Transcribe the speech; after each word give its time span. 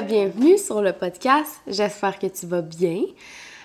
Bienvenue 0.00 0.58
sur 0.58 0.82
le 0.82 0.92
podcast. 0.92 1.60
J'espère 1.68 2.18
que 2.18 2.26
tu 2.26 2.46
vas 2.46 2.62
bien. 2.62 3.02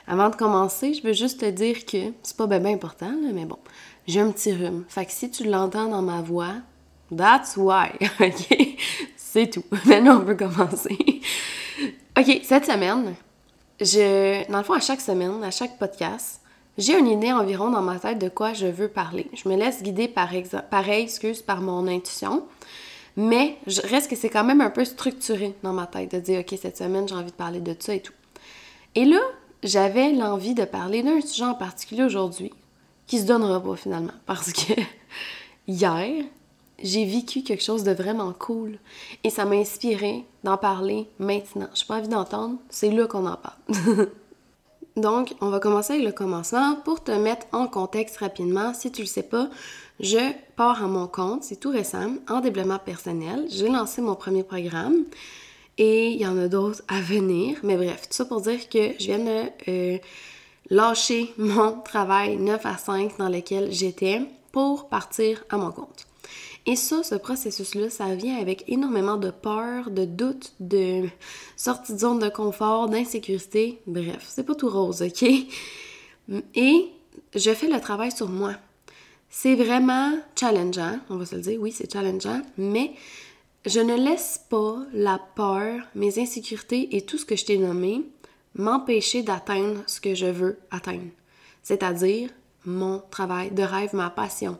Avant 0.07 0.30
de 0.30 0.36
commencer, 0.36 0.94
je 0.94 1.02
veux 1.02 1.13
juste 1.13 1.39
te 1.39 1.50
dire 1.50 1.88
que 1.88 2.13
c'est 2.21 2.38
pas 2.38 2.45
bien 2.45 2.66
important, 2.66 3.12
mais 3.34 3.45
bon, 3.45 3.57
j'ai 4.05 4.20
un 4.20 4.30
petit 4.30 4.54
rhume. 4.54 4.86
Fait 4.89 5.07
que 5.07 5.12
si 5.12 5.31
tu 5.31 5.45
l'entends 5.45 5.88
dans 5.88 6.04
ma 6.04 6.21
voix, 6.21 6.54
that's 7.16 7.57
why, 7.57 7.89
ok? 8.20 8.77
C'est 9.18 9.50
tout. 9.50 9.63
Maintenant, 9.86 10.21
on 10.21 10.26
peut 10.26 10.36
commencer. 10.36 10.95
ok, 12.16 12.41
cette 12.43 12.66
semaine, 12.66 13.16
je, 13.82 14.49
dans 14.52 14.59
le 14.59 14.63
fond, 14.63 14.73
à 14.73 14.82
chaque 14.82 15.02
semaine, 15.02 15.43
à 15.43 15.49
chaque 15.49 15.80
podcast, 15.80 16.41
j'ai 16.77 16.98
une 16.98 17.07
idée 17.07 17.32
environ 17.32 17.71
dans 17.71 17.82
ma 17.82 17.98
tête 17.98 18.20
de 18.20 18.30
quoi 18.30 18.54
je 18.54 18.68
veux 18.68 18.88
parler. 18.88 19.27
Je 19.34 19.49
me 19.49 19.55
laisse 19.55 19.82
guider 19.82 20.07
par 20.07 20.30
pareil, 20.70 21.04
excuse, 21.05 21.41
par 21.41 21.62
mon 21.62 21.88
intuition. 21.88 22.43
Mais 23.18 23.58
je 23.68 23.81
reste 23.81 24.09
que 24.09 24.16
c'est 24.16 24.30
quand 24.30 24.44
même 24.44 24.62
un 24.62 24.70
peu 24.70 24.86
structuré 24.86 25.54
dans 25.63 25.73
ma 25.73 25.88
tête 25.88 26.13
de 26.13 26.20
dire, 26.20 26.40
OK, 26.40 26.58
cette 26.62 26.77
semaine, 26.77 27.08
j'ai 27.08 27.16
envie 27.16 27.32
de 27.32 27.35
parler 27.35 27.59
de 27.59 27.76
ça 27.77 27.94
et 27.94 28.02
tout. 28.02 28.13
Et 28.95 29.05
là, 29.05 29.20
j'avais 29.63 30.12
l'envie 30.12 30.54
de 30.54 30.66
parler 30.66 31.04
d'un 31.04 31.22
sujet 31.22 31.45
en 31.45 31.54
particulier 31.54 32.04
aujourd'hui 32.04 32.52
qui 33.08 33.20
se 33.20 33.26
donnera 33.26 33.62
pas 33.62 33.76
finalement 33.76 34.13
parce 34.26 34.54
que 34.54 34.73
hier, 35.68 36.23
j'ai 36.82 37.05
vécu 37.05 37.44
quelque 37.44 37.63
chose 37.63 37.84
de 37.84 37.91
vraiment 37.91 38.34
cool 38.34 38.77
et 39.23 39.30
ça 39.30 39.46
m'a 39.46 39.55
inspiré 39.55 40.26
d'en 40.44 40.57
parler 40.57 41.07
maintenant. 41.20 41.68
J'ai 41.73 41.85
pas 41.85 41.98
envie 41.98 42.07
d'entendre, 42.07 42.57
c'est 42.70 42.91
là 42.91 43.07
qu'on 43.07 43.26
en 43.26 43.35
parle. 43.35 44.07
Donc, 44.96 45.34
on 45.40 45.49
va 45.49 45.60
commencer 45.60 45.93
avec 45.93 46.05
le 46.05 46.12
commencement 46.12 46.76
pour 46.84 47.04
te 47.04 47.12
mettre 47.12 47.46
en 47.52 47.68
contexte 47.68 48.18
rapidement. 48.18 48.74
Si 48.74 48.91
tu 48.91 49.02
le 49.02 49.07
sais 49.07 49.24
pas, 49.24 49.49
je 50.00 50.34
pars 50.55 50.84
à 50.84 50.88
mon 50.88 51.08
compte, 51.08 51.44
c'est 51.44 51.60
tout 51.60 51.72
récent, 51.72 52.16
en 52.30 52.40
développement 52.40 52.80
personnel. 52.80 53.46
J'ai 53.50 53.68
lancé 53.68 54.02
mon 54.02 54.16
premier 54.16 54.44
programme 54.44 55.04
et 55.78 56.12
il 56.12 56.22
y 56.22 56.28
en 56.28 56.38
a 56.38 56.48
d'autres 56.48 56.82
à 56.88 57.02
venir. 57.02 57.58
Mais 57.64 57.76
bref, 57.76 58.08
tout 58.08 58.16
ça 58.16 58.26
pour 58.26 58.42
dire 58.42 58.70
que 58.70 58.94
je 59.00 59.05
viens 59.05 59.20
de 59.20 59.50
euh, 59.68 59.98
lâcher 60.70 61.34
mon 61.38 61.80
travail 61.82 62.38
9 62.38 62.66
à 62.66 62.77
5 62.77 63.18
dans 63.18 63.30
lequel 63.30 63.72
j'étais 63.72 64.22
pour 64.52 64.90
partir 64.90 65.44
à 65.50 65.58
mon 65.58 65.72
compte. 65.72 66.06
Et 66.66 66.75
ça, 66.75 67.03
ce 67.03 67.16
processus-là, 67.16 67.90
ça 67.90 68.14
vient 68.16 68.38
avec 68.38 68.64
énormément 68.68 69.18
de 69.18 69.31
peur, 69.31 69.90
de 69.90 70.06
doute, 70.06 70.53
de 70.59 71.08
sortie 71.56 71.94
de 71.94 71.97
zone 71.97 72.20
de 72.20 72.30
confort, 72.30 72.90
d'insécurité. 72.90 73.81
Bref, 73.88 74.25
c'est 74.28 74.44
pas 74.44 74.56
tout 74.56 74.70
rose, 74.70 75.02
ok? 75.02 75.24
Et 76.56 76.90
je 77.36 77.53
fais 77.53 77.68
le 77.68 77.80
travail 77.80 78.12
sur 78.12 78.30
moi. 78.30 78.53
C'est 79.30 79.56
vraiment 79.56 80.18
challengeant, 80.38 81.00
on 81.09 81.18
va 81.18 81.25
se 81.25 81.35
le 81.35 81.41
dire, 81.41 81.59
oui, 81.62 81.72
c'est 81.72 81.91
challengeant, 81.91 82.41
mais 82.58 82.94
je 83.66 83.80
ne 83.80 83.96
laisse 83.96 84.44
pas 84.50 84.78
la 84.94 85.19
peur, 85.36 85.81
mes 85.96 86.19
insécurités 86.19 86.96
et 86.96 87.02
tout 87.02 87.18
ce 87.18 87.25
que 87.25 87.36
je 87.36 87.46
t'ai 87.46 87.58
nommé 87.58 88.03
m'empêcher 88.56 89.22
d'atteindre 89.22 89.84
ce 89.86 90.02
que 90.02 90.16
je 90.16 90.25
veux 90.25 90.58
atteindre, 90.72 91.12
c'est-à-dire 91.62 92.30
mon 92.66 93.03
travail 93.12 93.52
de 93.52 93.63
rêve, 93.63 93.94
ma 93.94 94.09
passion 94.09 94.58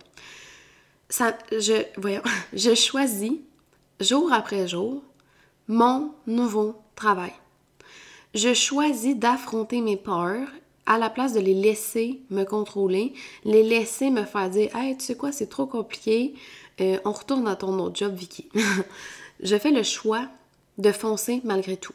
ça, 1.10 1.38
je, 1.52 1.86
voyons, 1.98 2.22
je 2.54 2.76
choisis 2.76 3.34
jour 4.00 4.32
après 4.32 4.68
jour 4.68 5.04
mon 5.68 6.14
nouveau 6.26 6.82
travail. 6.96 7.34
Je 8.34 8.54
choisis 8.54 9.16
d'affronter 9.16 9.82
mes 9.82 9.98
peurs 9.98 10.48
à 10.90 10.98
la 10.98 11.12
place 11.12 11.34
de 11.34 11.40
les 11.40 11.54
laisser 11.54 12.20
me 12.32 12.44
contrôler, 12.44 13.14
les 13.46 13.64
laisser 13.64 14.10
me 14.10 14.24
faire 14.24 14.50
dire 14.50 14.76
Hey, 14.76 14.98
tu 14.98 15.06
sais 15.06 15.16
quoi, 15.16 15.32
c'est 15.32 15.48
trop 15.48 15.68
compliqué, 15.68 16.34
euh, 16.82 16.98
on 17.06 17.12
retourne 17.12 17.48
à 17.48 17.56
ton 17.56 17.78
autre 17.80 17.96
job, 17.96 18.16
Vicky. 18.16 18.50
je 19.40 19.56
fais 19.56 19.72
le 19.72 19.84
choix 19.84 20.28
de 20.80 20.92
foncer 20.92 21.42
malgré 21.44 21.78
tout. 21.78 21.94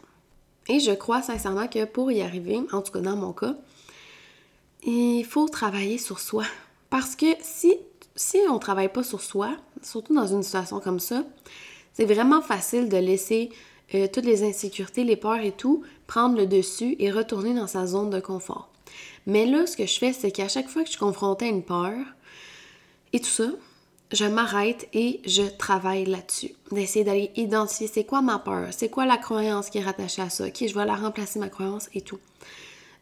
Et 0.69 0.79
je 0.79 0.93
crois 0.93 1.23
sincèrement 1.23 1.67
que 1.67 1.85
pour 1.85 2.13
y 2.13 2.23
arriver, 2.23 2.61
en 2.73 2.83
tout 2.83 2.93
cas 2.93 3.01
dans 3.01 3.17
mon 3.17 3.33
cas, 3.33 3.57
il 4.87 5.25
faut 5.25 5.49
travailler 5.49 5.99
sur 5.99 6.21
soi. 6.21 6.45
Parce 6.89 7.17
que 7.17 7.27
si 7.43 7.77
on 8.49 8.55
ne 8.55 8.59
travaille 8.59 8.93
pas 8.93 9.03
sur 9.03 9.21
soi, 9.21 9.57
surtout 9.83 10.15
dans 10.15 10.29
une 10.29 10.45
situation 10.45 10.79
comme 10.79 11.01
ça, 11.01 11.25
c'est 11.95 12.05
vraiment 12.05 12.43
facile 12.43 12.89
de 12.89 12.97
laisser 12.97 13.51
euh, 13.95 14.07
toutes 14.13 14.25
les 14.25 14.45
insécurités, 14.45 15.03
les 15.03 15.17
peurs 15.17 15.41
et 15.41 15.53
tout 15.53 15.83
prendre 16.07 16.37
le 16.37 16.47
dessus 16.47 16.95
et 17.01 17.11
retourner 17.11 17.55
dans 17.55 17.67
sa 17.67 17.87
zone 17.87 18.11
de 18.11 18.21
confort. 18.21 18.71
Mais 19.27 19.47
là, 19.47 19.67
ce 19.67 19.77
que 19.77 19.87
je 19.87 19.99
fais, 19.99 20.13
c'est 20.13 20.31
qu'à 20.31 20.49
chaque 20.49 20.69
fois 20.69 20.83
que 20.83 20.89
je 20.89 20.93
suis 20.93 21.01
confrontée 21.01 21.47
à 21.47 21.49
une 21.49 21.63
peur 21.63 21.95
et 23.13 23.21
tout 23.21 23.27
ça, 23.27 23.49
je 24.13 24.25
m'arrête 24.25 24.89
et 24.93 25.21
je 25.27 25.43
travaille 25.43 26.05
là-dessus. 26.05 26.55
D'essayer 26.71 27.05
d'aller 27.05 27.31
identifier 27.37 27.87
c'est 27.87 28.05
quoi 28.05 28.23
ma 28.23 28.39
peur, 28.39 28.69
c'est 28.71 28.89
quoi 28.89 29.07
la 29.07 29.17
croyance 29.17 29.71
qui 29.71 29.79
est 29.79 29.85
rattachée 29.85 30.23
à 30.23 30.31
ça, 30.31 30.47
ok, 30.47 30.65
je 30.67 30.75
vais 30.75 30.85
la 30.85 30.95
remplacer 30.95 31.39
ma 31.39 31.49
croyance 31.49 31.89
et 31.95 32.01
tout. 32.01 32.21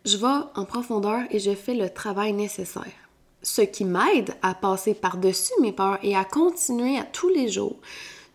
Je 0.04 0.16
vais 0.16 0.44
en 0.54 0.64
profondeur 0.64 1.20
et 1.30 1.38
je 1.38 1.54
fais 1.54 1.74
le 1.74 1.90
travail 1.90 2.32
nécessaire 2.32 3.02
ce 3.42 3.62
qui 3.62 3.84
m'aide 3.84 4.34
à 4.42 4.54
passer 4.54 4.94
par-dessus 4.94 5.52
mes 5.60 5.72
peurs 5.72 5.98
et 6.02 6.16
à 6.16 6.24
continuer 6.24 6.98
à 6.98 7.04
tous 7.04 7.28
les 7.28 7.48
jours 7.48 7.76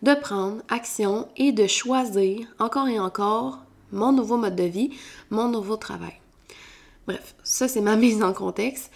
de 0.02 0.14
prendre 0.14 0.62
action 0.68 1.28
et 1.36 1.52
de 1.52 1.66
choisir 1.66 2.46
encore 2.58 2.88
et 2.88 3.00
encore 3.00 3.58
mon 3.90 4.12
nouveau 4.12 4.36
mode 4.36 4.54
de 4.54 4.64
vie, 4.64 4.90
mon 5.30 5.48
nouveau 5.48 5.76
travail. 5.76 6.20
Bref, 7.08 7.34
ça 7.42 7.66
c'est 7.68 7.80
ma 7.80 7.96
mise 8.04 8.22
en 8.22 8.32
contexte. 8.32 8.90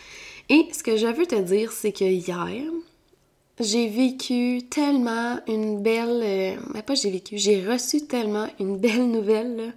Et 0.51 0.69
ce 0.73 0.83
que 0.83 0.97
je 0.97 1.07
veux 1.07 1.27
te 1.27 1.41
dire, 1.41 1.73
c'est 1.73 1.93
que 1.93 2.05
hier, 2.05 2.63
j'ai 3.59 3.89
vécu 3.89 4.63
tellement 4.69 5.41
une 5.49 5.83
belle... 5.83 6.19
mais 6.21 6.57
euh, 6.59 6.73
ben, 6.75 6.83
pas 6.83 6.95
j'ai 6.95 7.11
vécu, 7.11 7.39
j'ai 7.39 7.67
reçu 7.67 8.07
tellement 8.07 8.49
une 8.61 8.77
belle 8.79 9.11
nouvelle. 9.11 9.75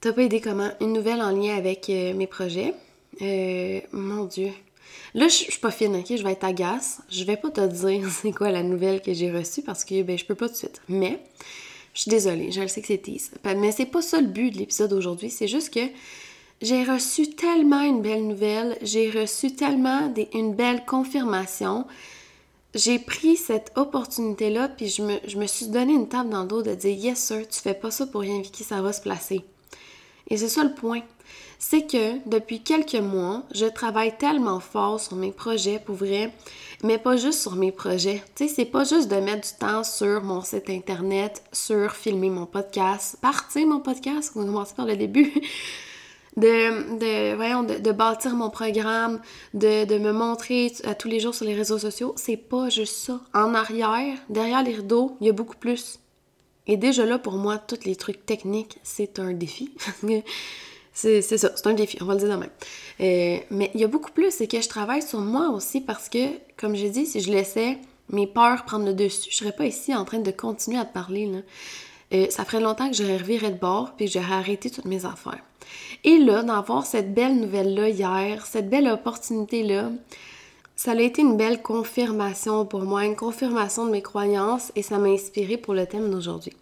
T'as 0.00 0.12
pas 0.12 0.22
idée 0.22 0.40
comment? 0.40 0.70
Une 0.80 0.92
nouvelle 0.92 1.20
en 1.20 1.30
lien 1.30 1.56
avec 1.56 1.90
euh, 1.90 2.14
mes 2.14 2.28
projets. 2.28 2.74
Euh, 3.20 3.80
mon 3.92 4.24
Dieu, 4.24 4.50
Là, 5.14 5.28
je 5.28 5.34
suis 5.34 5.58
pas 5.58 5.70
fine, 5.70 5.96
ok? 5.96 6.16
Je 6.16 6.22
vais 6.22 6.32
être 6.32 6.44
agace. 6.44 7.00
Je 7.10 7.24
vais 7.24 7.36
pas 7.36 7.50
te 7.50 7.66
dire 7.66 8.08
c'est 8.22 8.32
quoi 8.32 8.50
la 8.50 8.62
nouvelle 8.62 9.00
que 9.00 9.14
j'ai 9.14 9.32
reçue 9.32 9.62
parce 9.62 9.84
que 9.84 10.02
ben, 10.02 10.16
je 10.16 10.24
peux 10.24 10.34
pas 10.34 10.46
tout 10.46 10.52
de 10.52 10.58
suite. 10.58 10.80
Mais, 10.88 11.18
je 11.94 12.02
suis 12.02 12.10
désolée, 12.10 12.52
je 12.52 12.60
le 12.60 12.68
sais 12.68 12.82
que 12.82 12.86
c'est 12.86 12.98
tease. 12.98 13.32
Mais 13.44 13.72
c'est 13.72 13.86
pas 13.86 14.02
ça 14.02 14.20
le 14.20 14.28
but 14.28 14.50
de 14.50 14.58
l'épisode 14.58 14.90
d'aujourd'hui. 14.90 15.30
C'est 15.30 15.48
juste 15.48 15.72
que 15.72 15.80
j'ai 16.62 16.84
reçu 16.84 17.30
tellement 17.30 17.82
une 17.82 18.02
belle 18.02 18.26
nouvelle. 18.26 18.78
J'ai 18.82 19.10
reçu 19.10 19.54
tellement 19.54 20.12
une 20.32 20.54
belle 20.54 20.84
confirmation. 20.84 21.86
J'ai 22.74 22.98
pris 22.98 23.36
cette 23.36 23.72
opportunité-là, 23.76 24.68
puis 24.68 24.88
je 24.88 25.02
me, 25.02 25.16
je 25.26 25.38
me 25.38 25.46
suis 25.46 25.66
donné 25.66 25.94
une 25.94 26.08
table 26.08 26.30
dans 26.30 26.42
le 26.42 26.48
dos 26.48 26.62
de 26.62 26.74
dire 26.74 26.96
Yes, 26.96 27.18
sir, 27.18 27.48
tu 27.48 27.60
fais 27.60 27.74
pas 27.74 27.90
ça 27.90 28.06
pour 28.06 28.20
rien, 28.20 28.40
Vicky, 28.40 28.64
ça 28.64 28.82
va 28.82 28.92
se 28.92 29.00
placer. 29.00 29.42
Et 30.28 30.36
c'est 30.36 30.48
ça 30.48 30.64
le 30.64 30.74
point 30.74 31.02
c'est 31.58 31.86
que 31.86 32.28
depuis 32.28 32.60
quelques 32.60 32.94
mois, 32.94 33.42
je 33.52 33.66
travaille 33.66 34.16
tellement 34.18 34.60
fort 34.60 35.00
sur 35.00 35.16
mes 35.16 35.32
projets 35.32 35.78
pour 35.78 35.96
vrai, 35.96 36.32
mais 36.82 36.98
pas 36.98 37.16
juste 37.16 37.40
sur 37.40 37.56
mes 37.56 37.72
projets. 37.72 38.22
Tu 38.34 38.46
sais, 38.46 38.54
c'est 38.54 38.64
pas 38.66 38.84
juste 38.84 39.08
de 39.08 39.16
mettre 39.16 39.48
du 39.48 39.58
temps 39.58 39.82
sur 39.82 40.22
mon 40.22 40.42
site 40.42 40.68
internet, 40.68 41.42
sur 41.52 41.92
filmer 41.92 42.30
mon 42.30 42.46
podcast, 42.46 43.16
partir 43.20 43.66
mon 43.66 43.80
podcast, 43.80 44.32
commencer 44.32 44.74
par 44.74 44.86
le 44.86 44.96
début. 44.96 45.32
De, 46.36 46.98
de, 46.98 47.34
voyons, 47.34 47.62
de, 47.62 47.92
bâtir 47.92 48.34
mon 48.34 48.50
programme, 48.50 49.20
de, 49.54 49.86
de, 49.86 49.98
me 49.98 50.12
montrer 50.12 50.70
à 50.84 50.94
tous 50.94 51.08
les 51.08 51.18
jours 51.18 51.34
sur 51.34 51.46
les 51.46 51.54
réseaux 51.54 51.78
sociaux. 51.78 52.12
C'est 52.16 52.36
pas 52.36 52.68
juste 52.68 52.96
ça. 52.96 53.20
En 53.32 53.54
arrière, 53.54 54.18
derrière 54.28 54.62
les 54.62 54.74
rideaux, 54.74 55.16
il 55.20 55.28
y 55.28 55.30
a 55.30 55.32
beaucoup 55.32 55.56
plus. 55.56 55.98
Et 56.66 56.76
déjà 56.76 57.06
là, 57.06 57.18
pour 57.18 57.34
moi, 57.34 57.58
tous 57.58 57.84
les 57.84 57.96
trucs 57.96 58.26
techniques, 58.26 58.78
c'est 58.82 59.18
un 59.18 59.32
défi. 59.32 59.70
C'est 60.96 61.20
ça, 61.20 61.50
c'est 61.54 61.66
un 61.66 61.74
défi, 61.74 61.98
on 62.00 62.06
va 62.06 62.14
le 62.14 62.20
dire 62.20 62.30
de 62.30 62.36
même. 62.36 62.48
Euh, 63.00 63.38
mais 63.50 63.70
il 63.74 63.80
y 63.82 63.84
a 63.84 63.86
beaucoup 63.86 64.12
plus, 64.12 64.30
c'est 64.30 64.46
que 64.46 64.62
je 64.62 64.68
travaille 64.68 65.02
sur 65.02 65.20
moi 65.20 65.50
aussi 65.50 65.82
parce 65.82 66.08
que, 66.08 66.38
comme 66.56 66.74
j'ai 66.74 66.88
dit, 66.88 67.04
si 67.04 67.20
je 67.20 67.30
laissais 67.30 67.76
mes 68.08 68.26
peurs 68.26 68.64
prendre 68.64 68.86
le 68.86 68.94
dessus, 68.94 69.28
je 69.30 69.36
serais 69.36 69.52
pas 69.52 69.66
ici 69.66 69.94
en 69.94 70.06
train 70.06 70.20
de 70.20 70.30
continuer 70.30 70.78
à 70.78 70.86
te 70.86 70.94
parler. 70.94 71.26
Là. 71.26 71.38
Euh, 72.14 72.26
ça 72.30 72.46
ferait 72.46 72.60
longtemps 72.60 72.88
que 72.88 72.96
j'aurais 72.96 73.18
reviré 73.18 73.50
de 73.50 73.58
bord 73.58 73.92
puis 73.94 74.06
que 74.06 74.12
j'aurais 74.12 74.32
arrêté 74.32 74.70
toutes 74.70 74.86
mes 74.86 75.04
affaires. 75.04 75.44
Et 76.04 76.18
là, 76.18 76.42
d'avoir 76.42 76.86
cette 76.86 77.14
belle 77.14 77.36
nouvelle-là 77.40 77.88
hier, 77.88 78.46
cette 78.46 78.70
belle 78.70 78.88
opportunité-là, 78.88 79.90
ça 80.76 80.92
a 80.92 81.00
été 81.00 81.22
une 81.22 81.36
belle 81.36 81.62
confirmation 81.62 82.66
pour 82.66 82.82
moi, 82.82 83.04
une 83.04 83.16
confirmation 83.16 83.86
de 83.86 83.90
mes 83.90 84.02
croyances 84.02 84.72
et 84.76 84.82
ça 84.82 84.98
m'a 84.98 85.08
inspiré 85.08 85.56
pour 85.56 85.74
le 85.74 85.86
thème 85.86 86.10
d'aujourd'hui. 86.10 86.52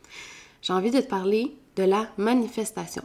J'ai 0.63 0.73
envie 0.73 0.91
de 0.93 1.01
te 1.01 1.09
parler 1.09 1.53
de 1.77 1.83
la 1.83 2.07
manifestation. 2.17 3.03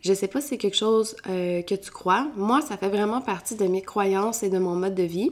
Je 0.00 0.12
sais 0.12 0.26
pas 0.26 0.40
si 0.40 0.48
c'est 0.48 0.58
quelque 0.58 0.76
chose 0.76 1.16
euh, 1.28 1.62
que 1.62 1.76
tu 1.76 1.92
crois. 1.92 2.26
Moi, 2.36 2.60
ça 2.60 2.76
fait 2.76 2.88
vraiment 2.88 3.20
partie 3.20 3.54
de 3.54 3.66
mes 3.66 3.82
croyances 3.82 4.42
et 4.42 4.50
de 4.50 4.58
mon 4.58 4.74
mode 4.74 4.96
de 4.96 5.04
vie. 5.04 5.30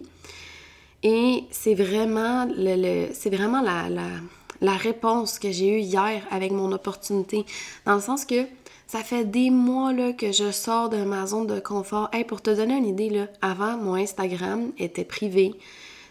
Et 1.03 1.45
c'est 1.51 1.75
vraiment, 1.75 2.47
le, 2.49 3.09
c'est 3.13 3.35
vraiment 3.35 3.63
la, 3.63 4.77
réponse 4.77 5.39
que 5.39 5.51
j'ai 5.51 5.69
eue 5.69 5.81
hier 5.81 6.23
avec 6.31 6.53
mon 6.53 6.71
opportunité. 6.71 7.45
Dans 7.85 7.97
le 7.97 8.01
sens 8.01 8.25
que 8.25 8.47
ça 8.91 9.05
fait 9.05 9.25
des 9.25 9.51
mois 9.51 9.93
là, 9.93 10.13
que 10.13 10.33
je 10.33 10.51
sors 10.51 10.89
de 10.89 11.05
ma 11.05 11.27
zone 11.27 11.47
de 11.47 11.61
confort. 11.61 12.09
Hey, 12.13 12.25
pour 12.25 12.43
te 12.43 12.51
donner 12.51 12.77
une 12.77 12.87
idée, 12.87 13.25
avant, 13.41 13.77
mon 13.77 13.95
Instagram 13.95 14.73
était 14.79 15.05
privé. 15.05 15.55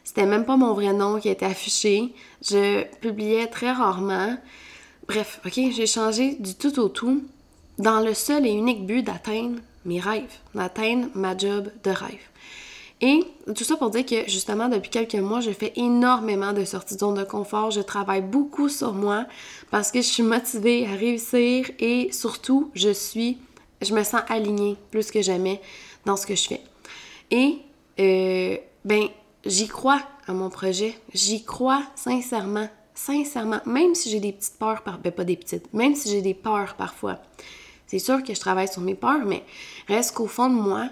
C'était 0.05 0.25
même 0.25 0.45
pas 0.45 0.55
mon 0.55 0.73
vrai 0.73 0.93
nom 0.93 1.19
qui 1.19 1.27
était 1.27 1.45
affiché. 1.45 2.13
Je 2.41 2.85
publiais 3.01 3.47
très 3.47 3.71
rarement 3.71 4.37
bref, 5.09 5.41
ok, 5.45 5.59
j'ai 5.71 5.87
changé 5.87 6.35
du 6.39 6.53
tout 6.53 6.79
au 6.79 6.87
tout 6.87 7.23
dans 7.79 7.99
le 7.99 8.13
seul 8.13 8.45
et 8.45 8.51
unique 8.51 8.85
but 8.85 9.01
d'atteindre 9.01 9.59
mes 9.83 9.99
rêves, 9.99 10.37
d'atteindre 10.53 11.07
ma 11.15 11.35
job 11.35 11.71
de 11.83 11.89
rêve. 11.89 12.27
Et 13.01 13.23
tout 13.55 13.63
ça 13.63 13.77
pour 13.77 13.89
dire 13.91 14.05
que 14.05 14.29
justement, 14.29 14.67
depuis 14.67 14.89
quelques 14.89 15.15
mois, 15.15 15.39
je 15.39 15.51
fais 15.51 15.71
énormément 15.77 16.51
de 16.51 16.65
sorties 16.65 16.95
de 16.95 16.99
zone 16.99 17.15
de 17.15 17.23
confort. 17.23 17.71
Je 17.71 17.79
travaille 17.79 18.21
beaucoup 18.21 18.67
sur 18.67 18.93
moi 18.93 19.25
parce 19.71 19.91
que 19.91 20.01
je 20.01 20.07
suis 20.07 20.23
motivée 20.23 20.85
à 20.85 20.95
réussir 20.95 21.71
et 21.79 22.11
surtout, 22.11 22.71
je 22.73 22.89
suis, 22.89 23.37
je 23.81 23.93
me 23.93 24.03
sens 24.03 24.21
alignée 24.27 24.75
plus 24.91 25.11
que 25.11 25.21
jamais 25.21 25.61
dans 26.05 26.17
ce 26.17 26.27
que 26.27 26.35
je 26.35 26.47
fais. 26.47 26.61
Et, 27.31 27.59
euh, 27.99 28.57
ben, 28.83 29.07
j'y 29.45 29.67
crois 29.67 30.01
à 30.27 30.33
mon 30.33 30.49
projet. 30.49 30.95
J'y 31.13 31.43
crois 31.43 31.83
sincèrement. 31.95 32.67
Sincèrement. 32.93 33.61
Même 33.65 33.95
si 33.95 34.09
j'ai 34.09 34.19
des 34.19 34.33
petites 34.33 34.59
peurs, 34.59 34.81
par... 34.81 34.97
ben 34.97 35.13
pas 35.13 35.23
des 35.23 35.37
petites, 35.37 35.73
même 35.73 35.95
si 35.95 36.09
j'ai 36.09 36.21
des 36.21 36.33
peurs 36.33 36.75
parfois. 36.75 37.19
C'est 37.87 37.99
sûr 37.99 38.21
que 38.23 38.33
je 38.33 38.39
travaille 38.39 38.67
sur 38.67 38.81
mes 38.81 38.93
peurs, 38.93 39.25
mais 39.25 39.43
reste 39.87 40.13
qu'au 40.15 40.27
fond 40.27 40.49
de 40.49 40.55
moi, 40.55 40.89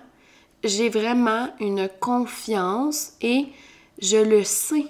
j'ai 0.64 0.90
vraiment 0.90 1.50
une 1.60 1.90
confiance 2.00 3.14
et 3.22 3.48
je 4.02 4.18
le 4.18 4.44
sais 4.44 4.86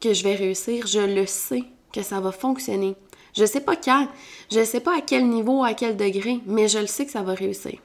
que 0.00 0.14
je 0.14 0.24
vais 0.24 0.34
réussir, 0.34 0.86
je 0.86 1.00
le 1.00 1.26
sais 1.26 1.64
que 1.92 2.02
ça 2.02 2.20
va 2.20 2.32
fonctionner. 2.32 2.94
Je 3.36 3.44
sais 3.44 3.60
pas 3.60 3.76
quand, 3.76 4.08
je 4.50 4.64
sais 4.64 4.80
pas 4.80 4.96
à 4.96 5.00
quel 5.00 5.28
niveau, 5.28 5.62
à 5.62 5.74
quel 5.74 5.96
degré, 5.96 6.40
mais 6.46 6.68
je 6.68 6.78
le 6.78 6.86
sais 6.86 7.06
que 7.06 7.12
ça 7.12 7.22
va 7.22 7.34
réussir. 7.34 7.78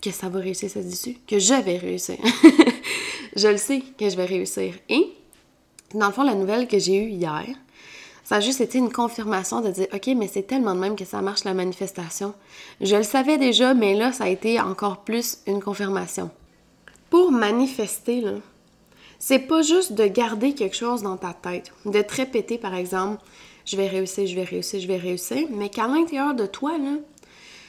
Que 0.00 0.10
ça 0.10 0.28
va 0.28 0.40
réussir, 0.40 0.70
ça 0.70 0.82
se 0.82 0.86
dit 0.86 1.18
Que 1.26 1.38
je 1.38 1.54
vais 1.54 1.76
réussir. 1.76 2.16
je 3.36 3.48
le 3.48 3.58
sais 3.58 3.82
que 3.98 4.08
je 4.08 4.16
vais 4.16 4.24
réussir. 4.24 4.74
Et, 4.88 5.12
dans 5.94 6.06
le 6.06 6.12
fond, 6.12 6.22
la 6.22 6.34
nouvelle 6.34 6.66
que 6.66 6.78
j'ai 6.78 6.96
eue 6.96 7.10
hier, 7.10 7.44
ça 8.24 8.36
a 8.36 8.40
juste 8.40 8.60
été 8.60 8.78
une 8.78 8.92
confirmation 8.92 9.60
de 9.60 9.70
dire, 9.70 9.88
OK, 9.92 10.06
mais 10.16 10.28
c'est 10.28 10.44
tellement 10.44 10.74
de 10.74 10.80
même 10.80 10.96
que 10.96 11.04
ça 11.04 11.20
marche 11.20 11.44
la 11.44 11.52
manifestation. 11.52 12.32
Je 12.80 12.96
le 12.96 13.02
savais 13.02 13.36
déjà, 13.36 13.74
mais 13.74 13.94
là, 13.94 14.12
ça 14.12 14.24
a 14.24 14.28
été 14.28 14.60
encore 14.60 14.98
plus 14.98 15.38
une 15.46 15.60
confirmation. 15.60 16.30
Pour 17.10 17.32
manifester, 17.32 18.20
là, 18.20 18.34
c'est 19.18 19.40
pas 19.40 19.62
juste 19.62 19.92
de 19.92 20.06
garder 20.06 20.54
quelque 20.54 20.76
chose 20.76 21.02
dans 21.02 21.16
ta 21.16 21.34
tête, 21.34 21.72
de 21.84 22.00
te 22.00 22.14
répéter 22.14 22.56
par 22.56 22.74
exemple, 22.74 23.22
je 23.66 23.76
vais 23.76 23.88
réussir, 23.88 24.26
je 24.26 24.34
vais 24.34 24.44
réussir, 24.44 24.80
je 24.80 24.86
vais 24.86 24.96
réussir, 24.96 25.46
mais 25.50 25.68
qu'à 25.68 25.86
l'intérieur 25.86 26.34
de 26.34 26.46
toi, 26.46 26.72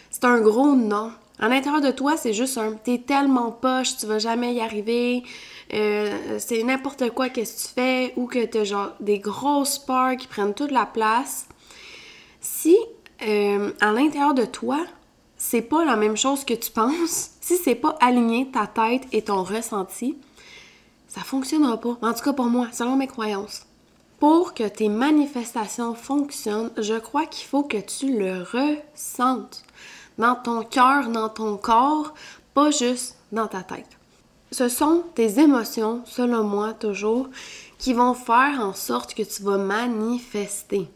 c'est 0.10 0.24
un 0.24 0.40
gros 0.40 0.76
non. 0.76 1.12
À 1.40 1.50
l'intérieur 1.50 1.82
de 1.82 1.92
toi, 1.92 2.18
c'est 2.18 2.34
juste 2.34 2.58
un 2.58 2.74
t'es 2.74 3.00
tellement 3.00 3.52
poche, 3.52 3.98
tu 3.98 4.06
vas 4.06 4.20
jamais 4.20 4.54
y 4.54 4.62
arriver, 4.62 5.24
euh, 5.74 6.38
c'est 6.38 6.62
n'importe 6.64 7.10
quoi 7.10 7.30
qu'est-ce 7.30 7.64
que 7.64 7.68
tu 7.68 7.74
fais, 7.74 8.14
ou 8.16 8.28
que 8.28 8.46
t'as 8.46 8.64
genre 8.64 8.92
des 9.00 9.20
grosses 9.20 9.80
peurs 9.80 10.16
qui 10.18 10.28
prennent 10.28 10.54
toute 10.54 10.72
la 10.72 10.86
place. 10.86 11.48
Si 12.42 12.78
euh, 13.24 13.72
à 13.82 13.92
l'intérieur 13.92 14.34
de 14.34 14.46
toi, 14.46 14.80
c'est 15.36 15.62
pas 15.62 15.84
la 15.84 15.96
même 15.96 16.18
chose 16.18 16.46
que 16.46 16.54
tu 16.54 16.72
penses, 16.76 17.31
si 17.42 17.58
c'est 17.58 17.76
pas 17.76 17.98
aligné 18.00 18.50
ta 18.50 18.68
tête 18.68 19.04
et 19.12 19.24
ton 19.24 19.44
ressenti, 19.44 20.16
ça 21.08 21.22
fonctionnera 21.22 21.78
pas. 21.78 21.98
En 22.02 22.14
tout 22.14 22.24
cas 22.24 22.34
pour 22.34 22.46
moi, 22.46 22.68
selon 22.72 22.96
mes 22.96 23.08
croyances. 23.08 23.66
Pour 24.20 24.54
que 24.54 24.68
tes 24.68 24.88
manifestations 24.88 25.96
fonctionnent, 25.96 26.70
je 26.78 26.94
crois 26.94 27.26
qu'il 27.26 27.48
faut 27.48 27.64
que 27.64 27.78
tu 27.78 28.18
le 28.18 28.44
ressentes 28.44 29.64
dans 30.20 30.36
ton 30.36 30.64
cœur, 30.64 31.10
dans 31.10 31.30
ton 31.30 31.58
corps, 31.58 32.14
pas 32.54 32.70
juste 32.70 33.18
dans 33.32 33.48
ta 33.48 33.64
tête. 33.64 33.90
Ce 34.52 34.70
sont 34.70 35.04
tes 35.16 35.40
émotions, 35.40 36.04
selon 36.06 36.44
moi 36.44 36.74
toujours, 36.74 37.30
qui 37.80 37.94
vont 37.94 38.14
faire 38.14 38.60
en 38.60 38.74
sorte 38.74 39.16
que 39.16 39.24
tu 39.24 39.42
vas 39.42 39.58
manifester. 39.58 40.88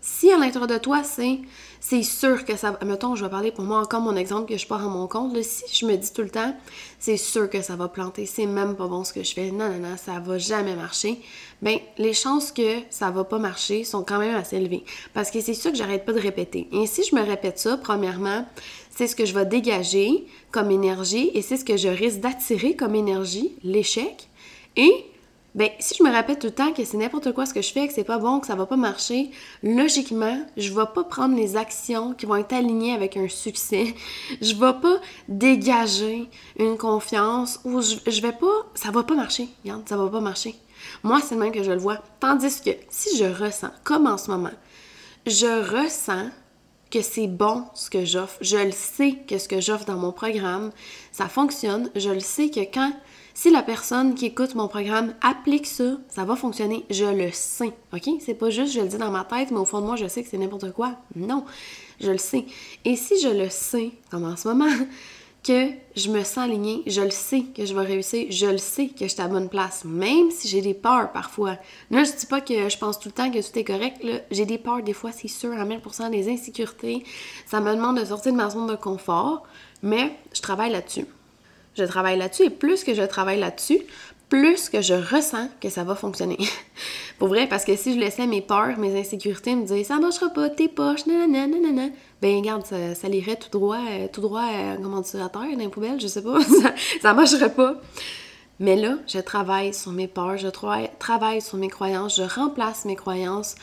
Si 0.00 0.30
à 0.30 0.36
l'intérieur 0.36 0.66
de 0.66 0.76
toi, 0.76 1.02
c'est 1.02 1.40
c'est 1.86 2.02
sûr 2.02 2.46
que 2.46 2.56
ça 2.56 2.78
Mettons, 2.82 3.14
je 3.14 3.22
vais 3.22 3.30
parler 3.30 3.52
pour 3.52 3.62
moi 3.62 3.78
encore 3.78 4.00
mon 4.00 4.16
exemple 4.16 4.50
que 4.50 4.56
je 4.56 4.66
pars 4.66 4.82
à 4.82 4.88
mon 4.88 5.06
compte. 5.06 5.36
si 5.42 5.64
je 5.70 5.84
me 5.84 5.96
dis 5.96 6.10
tout 6.14 6.22
le 6.22 6.30
temps, 6.30 6.56
c'est 6.98 7.18
sûr 7.18 7.50
que 7.50 7.60
ça 7.60 7.76
va 7.76 7.88
planter, 7.88 8.24
c'est 8.24 8.46
même 8.46 8.74
pas 8.74 8.86
bon 8.86 9.04
ce 9.04 9.12
que 9.12 9.22
je 9.22 9.34
fais, 9.34 9.50
non, 9.50 9.68
non, 9.68 9.90
non, 9.90 9.96
ça 9.98 10.18
va 10.18 10.38
jamais 10.38 10.76
marcher, 10.76 11.20
ben 11.60 11.78
les 11.98 12.14
chances 12.14 12.52
que 12.52 12.78
ça 12.88 13.10
va 13.10 13.24
pas 13.24 13.38
marcher 13.38 13.84
sont 13.84 14.02
quand 14.02 14.18
même 14.18 14.34
assez 14.34 14.56
élevées. 14.56 14.82
Parce 15.12 15.30
que 15.30 15.42
c'est 15.42 15.52
sûr 15.52 15.72
que 15.72 15.76
j'arrête 15.76 16.06
pas 16.06 16.14
de 16.14 16.20
répéter. 16.20 16.68
Et 16.72 16.86
si 16.86 17.04
je 17.04 17.14
me 17.14 17.22
répète 17.22 17.58
ça, 17.58 17.76
premièrement, 17.76 18.46
c'est 18.88 19.06
ce 19.06 19.14
que 19.14 19.26
je 19.26 19.34
vais 19.34 19.44
dégager 19.44 20.26
comme 20.52 20.70
énergie 20.70 21.32
et 21.34 21.42
c'est 21.42 21.58
ce 21.58 21.66
que 21.66 21.76
je 21.76 21.88
risque 21.88 22.20
d'attirer 22.20 22.76
comme 22.76 22.94
énergie, 22.94 23.52
l'échec. 23.62 24.30
Et 24.76 25.04
ben, 25.54 25.70
si 25.78 25.94
je 25.96 26.02
me 26.02 26.10
répète 26.10 26.40
tout 26.40 26.48
le 26.48 26.52
temps 26.52 26.72
que 26.72 26.84
c'est 26.84 26.96
n'importe 26.96 27.32
quoi 27.32 27.46
ce 27.46 27.54
que 27.54 27.62
je 27.62 27.72
fais, 27.72 27.86
que 27.86 27.94
c'est 27.94 28.02
pas 28.02 28.18
bon, 28.18 28.40
que 28.40 28.46
ça 28.46 28.56
va 28.56 28.66
pas 28.66 28.76
marcher, 28.76 29.30
logiquement, 29.62 30.44
je 30.56 30.70
vais 30.70 30.86
pas 30.92 31.04
prendre 31.04 31.36
les 31.36 31.56
actions 31.56 32.12
qui 32.12 32.26
vont 32.26 32.36
être 32.36 32.52
alignées 32.52 32.92
avec 32.92 33.16
un 33.16 33.28
succès. 33.28 33.94
Je 34.40 34.54
vais 34.54 34.80
pas 34.80 35.00
dégager 35.28 36.28
une 36.58 36.76
confiance 36.76 37.60
ou 37.64 37.80
je, 37.80 37.96
je 38.10 38.20
vais 38.20 38.32
pas, 38.32 38.66
ça 38.74 38.90
va 38.90 39.04
pas 39.04 39.14
marcher. 39.14 39.48
Regarde, 39.62 39.88
ça 39.88 39.96
va 39.96 40.08
pas 40.08 40.20
marcher. 40.20 40.56
Moi, 41.02 41.20
c'est 41.20 41.34
le 41.34 41.40
même 41.40 41.52
que 41.52 41.62
je 41.62 41.70
le 41.70 41.78
vois. 41.78 41.98
Tandis 42.20 42.60
que 42.60 42.70
si 42.90 43.16
je 43.16 43.24
ressens, 43.24 43.70
comme 43.84 44.06
en 44.06 44.18
ce 44.18 44.30
moment, 44.30 44.50
je 45.26 45.46
ressens 45.46 46.30
que 46.90 47.00
c'est 47.02 47.26
bon 47.26 47.64
ce 47.74 47.90
que 47.90 48.04
j'offre. 48.04 48.36
Je 48.40 48.56
le 48.56 48.72
sais 48.72 49.18
que 49.26 49.38
ce 49.38 49.48
que 49.48 49.60
j'offre 49.60 49.84
dans 49.84 49.96
mon 49.96 50.12
programme, 50.12 50.70
ça 51.12 51.28
fonctionne. 51.28 51.90
Je 51.96 52.10
le 52.10 52.20
sais 52.20 52.50
que 52.50 52.60
quand 52.60 52.92
si 53.34 53.50
la 53.50 53.62
personne 53.62 54.14
qui 54.14 54.26
écoute 54.26 54.54
mon 54.54 54.68
programme 54.68 55.12
applique 55.20 55.66
ça, 55.66 55.98
ça 56.08 56.24
va 56.24 56.36
fonctionner. 56.36 56.86
Je 56.88 57.04
le 57.04 57.32
sais, 57.32 57.72
OK? 57.92 58.08
C'est 58.20 58.34
pas 58.34 58.48
juste 58.48 58.72
je 58.72 58.80
le 58.80 58.86
dis 58.86 58.96
dans 58.96 59.10
ma 59.10 59.24
tête, 59.24 59.50
mais 59.50 59.58
au 59.58 59.64
fond 59.64 59.80
de 59.80 59.86
moi, 59.86 59.96
je 59.96 60.06
sais 60.06 60.22
que 60.22 60.28
c'est 60.30 60.38
n'importe 60.38 60.72
quoi. 60.72 60.92
Non, 61.16 61.44
je 62.00 62.12
le 62.12 62.18
sais. 62.18 62.46
Et 62.84 62.94
si 62.94 63.20
je 63.20 63.28
le 63.28 63.50
sais, 63.50 63.90
comme 64.08 64.24
en 64.24 64.36
ce 64.36 64.46
moment, 64.46 64.70
que 65.42 65.70
je 65.96 66.10
me 66.10 66.22
sens 66.22 66.38
alignée, 66.38 66.82
je 66.86 67.02
le 67.02 67.10
sais 67.10 67.42
que 67.42 67.66
je 67.66 67.74
vais 67.74 67.84
réussir, 67.84 68.28
je 68.30 68.46
le 68.46 68.56
sais 68.58 68.86
que 68.86 69.04
je 69.04 69.12
suis 69.12 69.20
à 69.20 69.26
bonne 69.26 69.48
place, 69.48 69.84
même 69.84 70.30
si 70.30 70.46
j'ai 70.46 70.62
des 70.62 70.72
peurs 70.72 71.10
parfois. 71.10 71.58
Là, 71.90 72.04
je 72.04 72.12
dis 72.12 72.26
pas 72.26 72.40
que 72.40 72.68
je 72.68 72.78
pense 72.78 73.00
tout 73.00 73.08
le 73.08 73.14
temps 73.14 73.30
que 73.30 73.46
tout 73.46 73.58
est 73.58 73.64
correct, 73.64 74.00
j'ai 74.30 74.46
des 74.46 74.58
peurs, 74.58 74.82
des 74.82 74.94
fois, 74.94 75.10
c'est 75.10 75.28
sûr, 75.28 75.52
à 75.52 75.64
1000%, 75.64 76.10
des 76.10 76.32
insécurités. 76.32 77.02
Ça 77.46 77.60
me 77.60 77.74
demande 77.74 77.98
de 77.98 78.04
sortir 78.04 78.32
de 78.32 78.36
ma 78.36 78.48
zone 78.48 78.68
de 78.68 78.76
confort, 78.76 79.42
mais 79.82 80.16
je 80.32 80.40
travaille 80.40 80.70
là-dessus 80.70 81.04
je 81.76 81.84
travaille 81.84 82.18
là-dessus 82.18 82.44
et 82.44 82.50
plus 82.50 82.84
que 82.84 82.94
je 82.94 83.02
travaille 83.02 83.38
là-dessus, 83.38 83.80
plus 84.28 84.68
que 84.68 84.80
je 84.80 84.94
ressens 84.94 85.48
que 85.60 85.68
ça 85.68 85.84
va 85.84 85.94
fonctionner. 85.94 86.38
Pour 87.18 87.28
vrai, 87.28 87.46
parce 87.46 87.64
que 87.64 87.76
si 87.76 87.94
je 87.94 88.00
laissais 88.00 88.26
mes 88.26 88.40
peurs, 88.40 88.78
mes 88.78 88.98
insécurités 88.98 89.54
me 89.54 89.64
dire 89.64 89.84
ça 89.86 89.98
marchera 89.98 90.30
pas, 90.30 90.48
t'es 90.48 90.68
poche, 90.68 91.06
nanana, 91.06 91.46
nanana, 91.46 91.88
ben 92.20 92.38
regarde, 92.38 92.64
ça, 92.66 93.08
lirait 93.08 93.36
tout 93.36 93.50
droit, 93.50 93.78
euh, 93.78 94.08
tout 94.12 94.20
droit, 94.20 94.48
euh, 94.52 94.76
comment 94.82 95.00
dire, 95.00 95.24
à 95.24 95.28
terre, 95.28 95.42
dans 95.42 95.58
les 95.58 95.68
poubelles, 95.68 96.00
je 96.00 96.06
sais 96.06 96.22
pas, 96.22 96.40
ça, 96.62 96.74
ça 97.00 97.14
marcherait 97.14 97.52
pas. 97.52 97.80
Mais 98.60 98.76
là, 98.76 98.96
je 99.06 99.18
travaille 99.18 99.74
sur 99.74 99.92
mes 99.92 100.06
peurs, 100.06 100.36
je 100.36 100.48
travaille 100.48 101.40
sur 101.40 101.58
mes 101.58 101.68
croyances, 101.68 102.16
je 102.16 102.22
remplace 102.22 102.84
mes 102.84 102.94
croyances, 102.94 103.56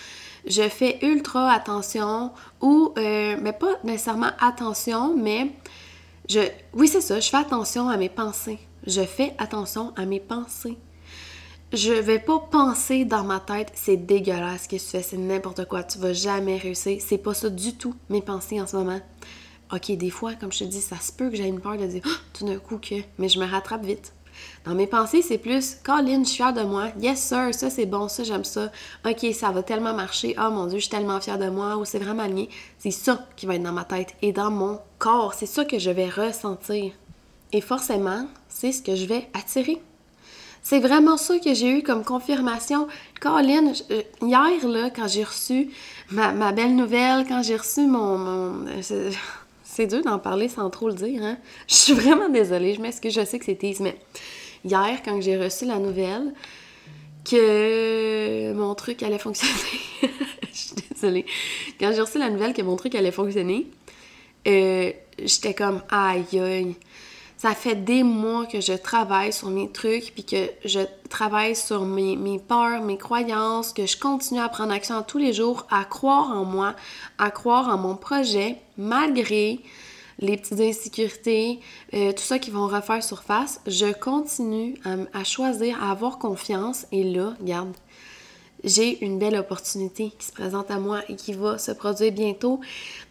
je 0.46 0.63
fais 0.63 1.00
ultra 1.01 1.51
attention 1.51 2.32
ou, 2.62 2.94
euh, 2.98 3.36
mais 3.41 3.53
pas 3.53 3.80
nécessairement 3.84 4.32
attention, 4.39 5.15
mais 5.15 5.48
oui, 6.74 6.88
c'est 6.88 7.02
ça, 7.02 7.20
je 7.20 7.30
fais 7.30 7.38
attention 7.38 7.90
à 7.90 7.98
mes 7.98 8.10
pensées. 8.10 8.60
Je 8.86 9.02
fais 9.02 9.34
attention 9.38 9.94
à 9.96 10.06
mes 10.06 10.20
pensées. 10.20 10.78
Je 11.74 11.94
vais 11.94 12.20
pas 12.20 12.40
penser 12.40 13.06
dans 13.06 13.24
ma 13.24 13.40
tête, 13.40 13.72
c'est 13.76 13.96
dégueulasse 13.96 14.64
ce 14.64 14.68
que 14.68 14.76
tu 14.76 14.82
fais, 14.82 15.02
c'est 15.02 15.18
n'importe 15.18 15.66
quoi, 15.66 15.84
tu 15.84 16.00
vas 16.00 16.12
jamais 16.12 16.58
réussir. 16.58 17.02
C'est 17.06 17.18
pas 17.18 17.34
ça 17.34 17.50
du 17.50 17.76
tout, 17.76 17.96
mes 18.10 18.22
pensées 18.22 18.60
en 18.60 18.68
ce 18.68 18.76
moment. 18.76 19.00
Ok, 19.74 19.90
des 19.92 20.10
fois, 20.10 20.34
comme 20.34 20.52
je 20.52 20.60
te 20.60 20.64
dis, 20.66 20.82
ça 20.82 21.00
se 21.00 21.14
peut 21.14 21.30
que 21.30 21.38
j'ai 21.38 21.48
une 21.48 21.62
peur 21.62 21.78
de 21.78 21.86
dire 21.86 22.02
oh, 22.06 22.10
tout 22.34 22.46
d'un 22.46 22.58
coup 22.58 22.78
que, 22.78 22.96
mais 23.18 23.30
je 23.30 23.40
me 23.40 23.46
rattrape 23.46 23.86
vite. 23.86 24.14
Dans 24.66 24.76
mes 24.76 24.88
pensées, 24.88 25.22
c'est 25.22 25.38
plus 25.38 25.78
Colin, 25.84 26.24
je 26.24 26.28
suis 26.30 26.38
fière 26.38 26.54
de 26.54 26.62
moi. 26.62 26.90
Yes, 27.00 27.22
sir, 27.22 27.54
ça 27.54 27.70
c'est 27.70 27.86
bon, 27.86 28.08
ça 28.08 28.24
j'aime 28.24 28.44
ça. 28.44 28.72
Ok, 29.06 29.26
ça 29.34 29.52
va 29.52 29.64
tellement 29.64 29.94
marcher. 29.94 30.36
Oh 30.40 30.52
mon 30.52 30.68
Dieu, 30.68 30.78
je 30.78 30.84
suis 30.84 30.92
tellement 30.92 31.20
fière 31.20 31.40
de 31.40 31.50
moi. 31.50 31.78
Ou 31.78 31.86
c'est 31.86 32.00
vraiment 32.00 32.26
lié. 32.26 32.50
C'est 32.78 32.92
ça 32.92 33.28
qui 33.36 33.46
va 33.46 33.56
être 33.56 33.64
dans 33.64 33.72
ma 33.72 33.86
tête 33.86 34.16
et 34.22 34.32
dans 34.32 34.52
mon 34.52 34.80
corps. 35.00 35.34
C'est 35.34 35.46
ça 35.46 35.66
que 35.66 35.80
je 35.80 35.92
vais 35.92 36.10
ressentir. 36.10 36.92
Et 37.54 37.62
forcément, 37.62 38.28
c'est 38.48 38.72
ce 38.72 38.82
que 38.82 38.96
je 38.96 39.06
vais 39.06 39.30
attirer. 39.34 39.82
C'est 40.64 40.80
vraiment 40.80 41.18
ça 41.18 41.40
que 41.40 41.54
j'ai 41.54 41.80
eu 41.80 41.84
comme 41.84 42.04
confirmation. 42.04 42.88
Colin, 43.20 43.74
euh, 43.90 44.02
hier, 44.22 44.92
quand 44.96 45.08
j'ai 45.08 45.24
reçu 45.24 45.70
ma, 46.12 46.52
belle 46.52 46.76
nouvelle, 46.76 47.26
quand 47.28 47.42
j'ai 47.42 47.56
reçu 47.56 47.88
mon. 47.88 48.66
C'est 49.72 49.88
dur 49.88 50.01
d'en 50.04 50.20
parler 50.20 50.50
sans 50.50 50.70
trop 50.70 50.90
le 50.90 50.94
dire, 50.94 51.24
hein? 51.24 51.38
Je 51.68 51.75
suis 51.75 51.94
vraiment 51.94 52.28
désolée, 52.28 52.74
je 52.74 52.82
m'excuse, 52.82 53.13
je 53.13 53.24
sais 53.24 53.40
que 53.40 53.46
c'est 53.46 53.56
tease, 53.56 53.80
mais 53.80 53.96
hier, 54.66 55.01
quand 55.04 55.22
j'ai 55.22 55.38
reçu 55.38 55.66
la 55.66 55.80
nouvelle 55.80 56.34
que 57.24 58.51
mon 58.54 58.75
truc 58.75 59.01
allait 59.01 59.18
fonctionner, 59.18 59.54
je 60.51 60.58
suis 60.58 60.75
désolée, 60.92 61.25
quand 61.80 61.94
j'ai 61.94 62.01
reçu 62.01 62.20
la 62.20 62.30
nouvelle 62.30 62.54
que 62.54 62.62
mon 62.62 62.75
truc 62.75 62.96
allait 62.96 63.12
fonctionner, 63.12 63.68
euh, 64.48 64.92
j'étais 65.24 65.54
comme 65.54 65.82
aïe 65.90 66.40
aïe. 66.40 66.75
Ça 67.41 67.55
fait 67.55 67.74
des 67.74 68.03
mois 68.03 68.45
que 68.45 68.62
je 68.62 68.74
travaille 68.74 69.33
sur 69.33 69.50
mes 69.50 69.67
trucs, 69.67 70.13
puis 70.13 70.24
que 70.24 70.51
je 70.63 70.81
travaille 71.10 71.55
sur 71.55 71.86
mes, 71.86 72.15
mes 72.15 72.38
peurs, 72.38 72.83
mes 72.83 73.00
croyances, 73.00 73.74
que 73.74 73.88
je 73.88 73.98
continue 73.98 74.39
à 74.39 74.48
prendre 74.48 74.71
action 74.71 75.01
tous 75.01 75.17
les 75.17 75.33
jours, 75.33 75.65
à 75.71 75.83
croire 75.83 76.29
en 76.29 76.45
moi, 76.45 76.75
à 77.17 77.31
croire 77.31 77.67
en 77.69 77.79
mon 77.79 77.95
projet, 77.95 78.57
malgré 78.77 79.60
les 80.19 80.38
petites 80.38 80.60
insécurités, 80.60 81.60
euh, 81.95 82.12
tout 82.12 82.21
ça 82.21 82.38
qui 82.38 82.51
vont 82.51 82.67
refaire 82.67 83.03
surface. 83.03 83.60
Je 83.65 83.91
continue 83.91 84.75
à, 84.86 85.19
à 85.19 85.24
choisir, 85.24 85.83
à 85.83 85.89
avoir 85.89 86.19
confiance, 86.19 86.86
et 86.91 87.03
là, 87.03 87.33
regarde, 87.39 87.74
j'ai 88.63 89.03
une 89.03 89.17
belle 89.17 89.36
opportunité 89.36 90.13
qui 90.19 90.27
se 90.27 90.31
présente 90.31 90.69
à 90.69 90.77
moi 90.77 91.01
et 91.10 91.15
qui 91.15 91.33
va 91.33 91.57
se 91.57 91.71
produire 91.71 92.12
bientôt. 92.12 92.60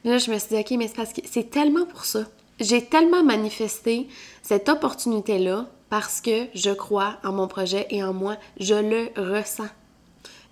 Mais 0.05 0.13
là, 0.13 0.19
je 0.19 0.31
me 0.31 0.39
suis 0.39 0.51
dit, 0.51 0.61
OK, 0.61 0.71
mais 0.79 0.87
c'est 0.87 0.95
parce 0.95 1.13
que 1.13 1.23
c'est 1.29 1.51
tellement 1.51 1.85
pour 1.85 2.05
ça. 2.05 2.27
J'ai 2.61 2.85
tellement 2.85 3.25
manifesté 3.25 4.07
cette 4.43 4.69
opportunité-là 4.69 5.67
parce 5.89 6.21
que 6.21 6.47
je 6.55 6.71
crois 6.71 7.17
en 7.25 7.33
mon 7.33 7.49
projet 7.49 7.87
et 7.91 8.03
en 8.03 8.13
moi. 8.13 8.37
Je 8.59 8.75
le 8.75 9.09
ressens. 9.17 9.69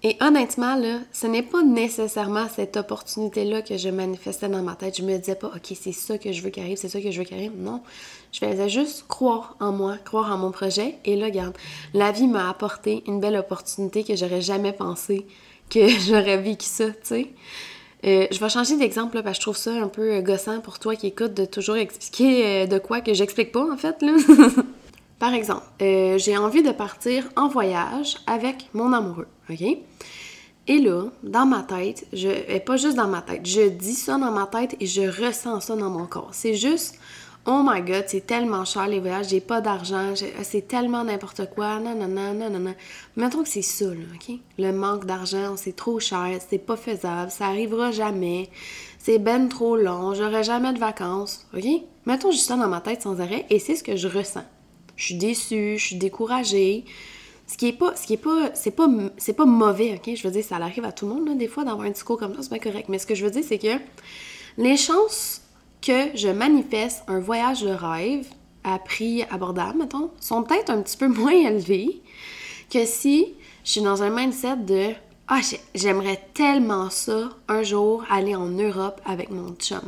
Et 0.05 0.17
honnêtement, 0.21 0.81
ce 1.13 1.27
n'est 1.27 1.43
pas 1.43 1.63
nécessairement 1.63 2.47
cette 2.49 2.77
opportunité-là 2.77 3.63
que 3.63 3.77
je 3.77 3.89
manifestais 3.89 4.49
dans 4.49 4.63
ma 4.63 4.77
tête. 4.77 4.97
Je 4.97 5.03
me 5.03 5.17
disais 5.19 5.35
pas, 5.35 5.49
OK, 5.49 5.75
c'est 5.75 5.93
ça 5.93 6.19
que 6.19 6.33
je 6.33 6.41
veux 6.41 6.51
qu'il 6.51 6.63
arrive, 6.63 6.77
c'est 6.77 6.89
ça 6.89 7.01
que 7.01 7.11
je 7.11 7.19
veux 7.19 7.25
qu'il 7.25 7.37
arrive. 7.37 7.57
Non. 7.57 7.83
Je 8.31 8.39
faisais 8.39 8.69
juste 8.69 9.07
croire 9.09 9.57
en 9.59 9.73
moi, 9.73 9.97
croire 10.05 10.33
en 10.33 10.39
mon 10.39 10.53
projet. 10.53 10.99
Et 11.05 11.17
là, 11.17 11.27
regarde, 11.27 11.57
la 11.95 12.13
vie 12.13 12.29
m'a 12.29 12.49
apporté 12.49 13.03
une 13.09 13.19
belle 13.19 13.37
opportunité 13.37 14.05
que 14.05 14.15
j'aurais 14.15 14.41
jamais 14.41 14.73
pensé 14.73 15.27
que 15.69 15.89
j'aurais 16.07 16.41
vécu 16.41 16.67
ça, 16.67 16.91
tu 16.91 16.97
sais. 17.03 17.27
Euh, 18.07 18.27
je 18.31 18.39
vais 18.39 18.49
changer 18.49 18.77
d'exemple 18.77 19.23
parce 19.23 19.39
que 19.39 19.41
je 19.41 19.41
trouve 19.41 19.57
ça 19.57 19.73
un 19.73 19.89
peu 19.89 20.21
gossant 20.21 20.61
pour 20.61 20.79
toi 20.79 20.95
qui 20.95 21.09
écoute 21.09 21.35
de 21.35 21.45
toujours 21.45 21.77
expliquer 21.77 22.47
euh, 22.47 22.67
de 22.67 22.79
quoi 22.79 23.01
que 23.01 23.13
j'explique 23.13 23.51
pas 23.51 23.67
en 23.73 23.77
fait. 23.77 24.01
Là. 24.03 24.13
Par 25.19 25.35
exemple, 25.35 25.65
euh, 25.83 26.17
j'ai 26.17 26.37
envie 26.37 26.63
de 26.63 26.71
partir 26.71 27.25
en 27.35 27.49
voyage 27.49 28.19
avec 28.29 28.69
mon 28.73 28.93
amoureux, 28.93 29.27
OK? 29.51 29.63
Et 30.71 30.79
là, 30.79 31.07
dans 31.25 31.47
ma 31.47 31.63
tête, 31.63 32.07
je, 32.13 32.29
et 32.29 32.61
pas 32.61 32.77
juste 32.77 32.97
dans 32.97 33.09
ma 33.09 33.23
tête, 33.23 33.41
je 33.45 33.69
dis 33.69 33.95
ça 33.95 34.19
dans 34.19 34.31
ma 34.31 34.47
tête 34.47 34.77
et 34.81 34.87
je 34.87 35.03
ressens 35.03 35.61
ça 35.61 35.77
dans 35.77 35.91
mon 35.91 36.07
corps. 36.07 36.31
C'est 36.33 36.55
juste, 36.55 36.99
oh 37.49 37.63
my 37.65 37.83
god, 37.83 38.05
c'est 38.07 38.27
tellement 38.27 38.65
cher 38.65 38.87
les 38.87 39.01
voyages, 39.01 39.31
j'ai 39.31 39.41
pas 39.41 39.61
d'argent, 39.61 40.15
c'est 40.43 40.69
tellement 40.69 41.03
n'importe 41.03 41.51
quoi, 41.51 41.81
non, 41.81 41.97
non, 41.97 42.07
non, 42.07 42.35
non, 42.35 42.51
non, 42.51 42.61
non. 42.61 42.75
Mettons 43.17 43.43
que 43.43 43.49
c'est 43.49 43.63
ça, 43.63 43.87
là, 43.87 44.07
OK? 44.15 44.37
Le 44.59 44.71
manque 44.71 45.07
d'argent, 45.07 45.57
c'est 45.57 45.75
trop 45.75 45.99
cher, 45.99 46.39
c'est 46.49 46.59
pas 46.59 46.77
faisable, 46.77 47.33
ça 47.33 47.47
arrivera 47.47 47.91
jamais, 47.91 48.49
c'est 49.01 49.19
ben 49.19 49.49
trop 49.49 49.77
long, 49.77 50.15
j'aurai 50.15 50.45
jamais 50.45 50.73
de 50.73 50.79
vacances, 50.79 51.47
OK? 51.53 51.67
Mettons 52.07 52.31
juste 52.31 52.47
ça 52.47 52.57
dans 52.57 52.69
ma 52.69 52.81
tête 52.81 53.03
sans 53.03 53.21
arrêt 53.21 53.45
et 53.51 53.59
c'est 53.59 53.75
ce 53.75 53.83
que 53.83 53.97
je 53.97 54.07
ressens 54.07 54.45
je 54.99 55.05
suis 55.05 55.15
déçue, 55.15 55.79
je 55.79 55.87
suis 55.87 55.97
découragée. 55.97 56.85
Ce 57.47 57.57
qui 57.57 57.69
est 57.69 57.73
pas, 57.73 57.97
ce 57.97 58.07
qui 58.07 58.15
est 58.15 58.19
pas, 58.19 58.51
c'est 58.55 58.73
pas, 58.73 58.89
c'est 59.17 59.33
pas 59.33 59.47
mauvais, 59.47 59.95
ok? 59.95 60.15
Je 60.15 60.23
veux 60.23 60.33
dire, 60.33 60.45
ça 60.45 60.57
arrive 60.57 60.85
à 60.85 60.93
tout 60.93 61.09
le 61.09 61.15
monde, 61.15 61.39
des 61.39 61.47
fois, 61.47 61.65
d'avoir 61.65 61.87
un 61.87 61.91
discours 61.91 62.19
comme 62.19 62.35
ça, 62.35 62.43
c'est 62.43 62.51
pas 62.51 62.59
correct. 62.59 62.91
Mais 62.91 62.99
ce 62.99 63.07
que 63.07 63.15
je 63.15 63.25
veux 63.25 63.31
dire, 63.31 63.45
c'est 63.47 63.59
que 63.59 63.79
les 64.59 64.77
chances 64.77 65.41
que 65.81 66.17
je 66.17 66.29
manifeste 66.29 67.03
un 67.09 67.21
voyage 67.21 67.63
de 67.63 67.71
rêve 67.71 68.27
à 68.65 68.79
prix 68.79 69.23
abordable, 69.31 69.79
mettons, 69.79 70.11
sont 70.21 70.43
peut-être 70.43 70.71
un 70.71 70.83
petit 70.83 70.97
peu 70.97 71.09
moins 71.21 71.33
élevées 71.33 72.03
que 72.71 72.85
si 72.85 73.35
je 73.65 73.71
suis 73.73 73.81
dans 73.81 74.03
un 74.03 74.11
mindset 74.11 74.57
de 74.57 74.91
Ah, 75.29 75.41
j'aimerais 75.75 76.21
tellement 76.35 76.91
ça 76.91 77.31
un 77.49 77.63
jour 77.63 78.05
aller 78.11 78.35
en 78.35 78.49
Europe 78.49 79.01
avec 79.05 79.31
mon 79.31 79.55
chum. 79.55 79.83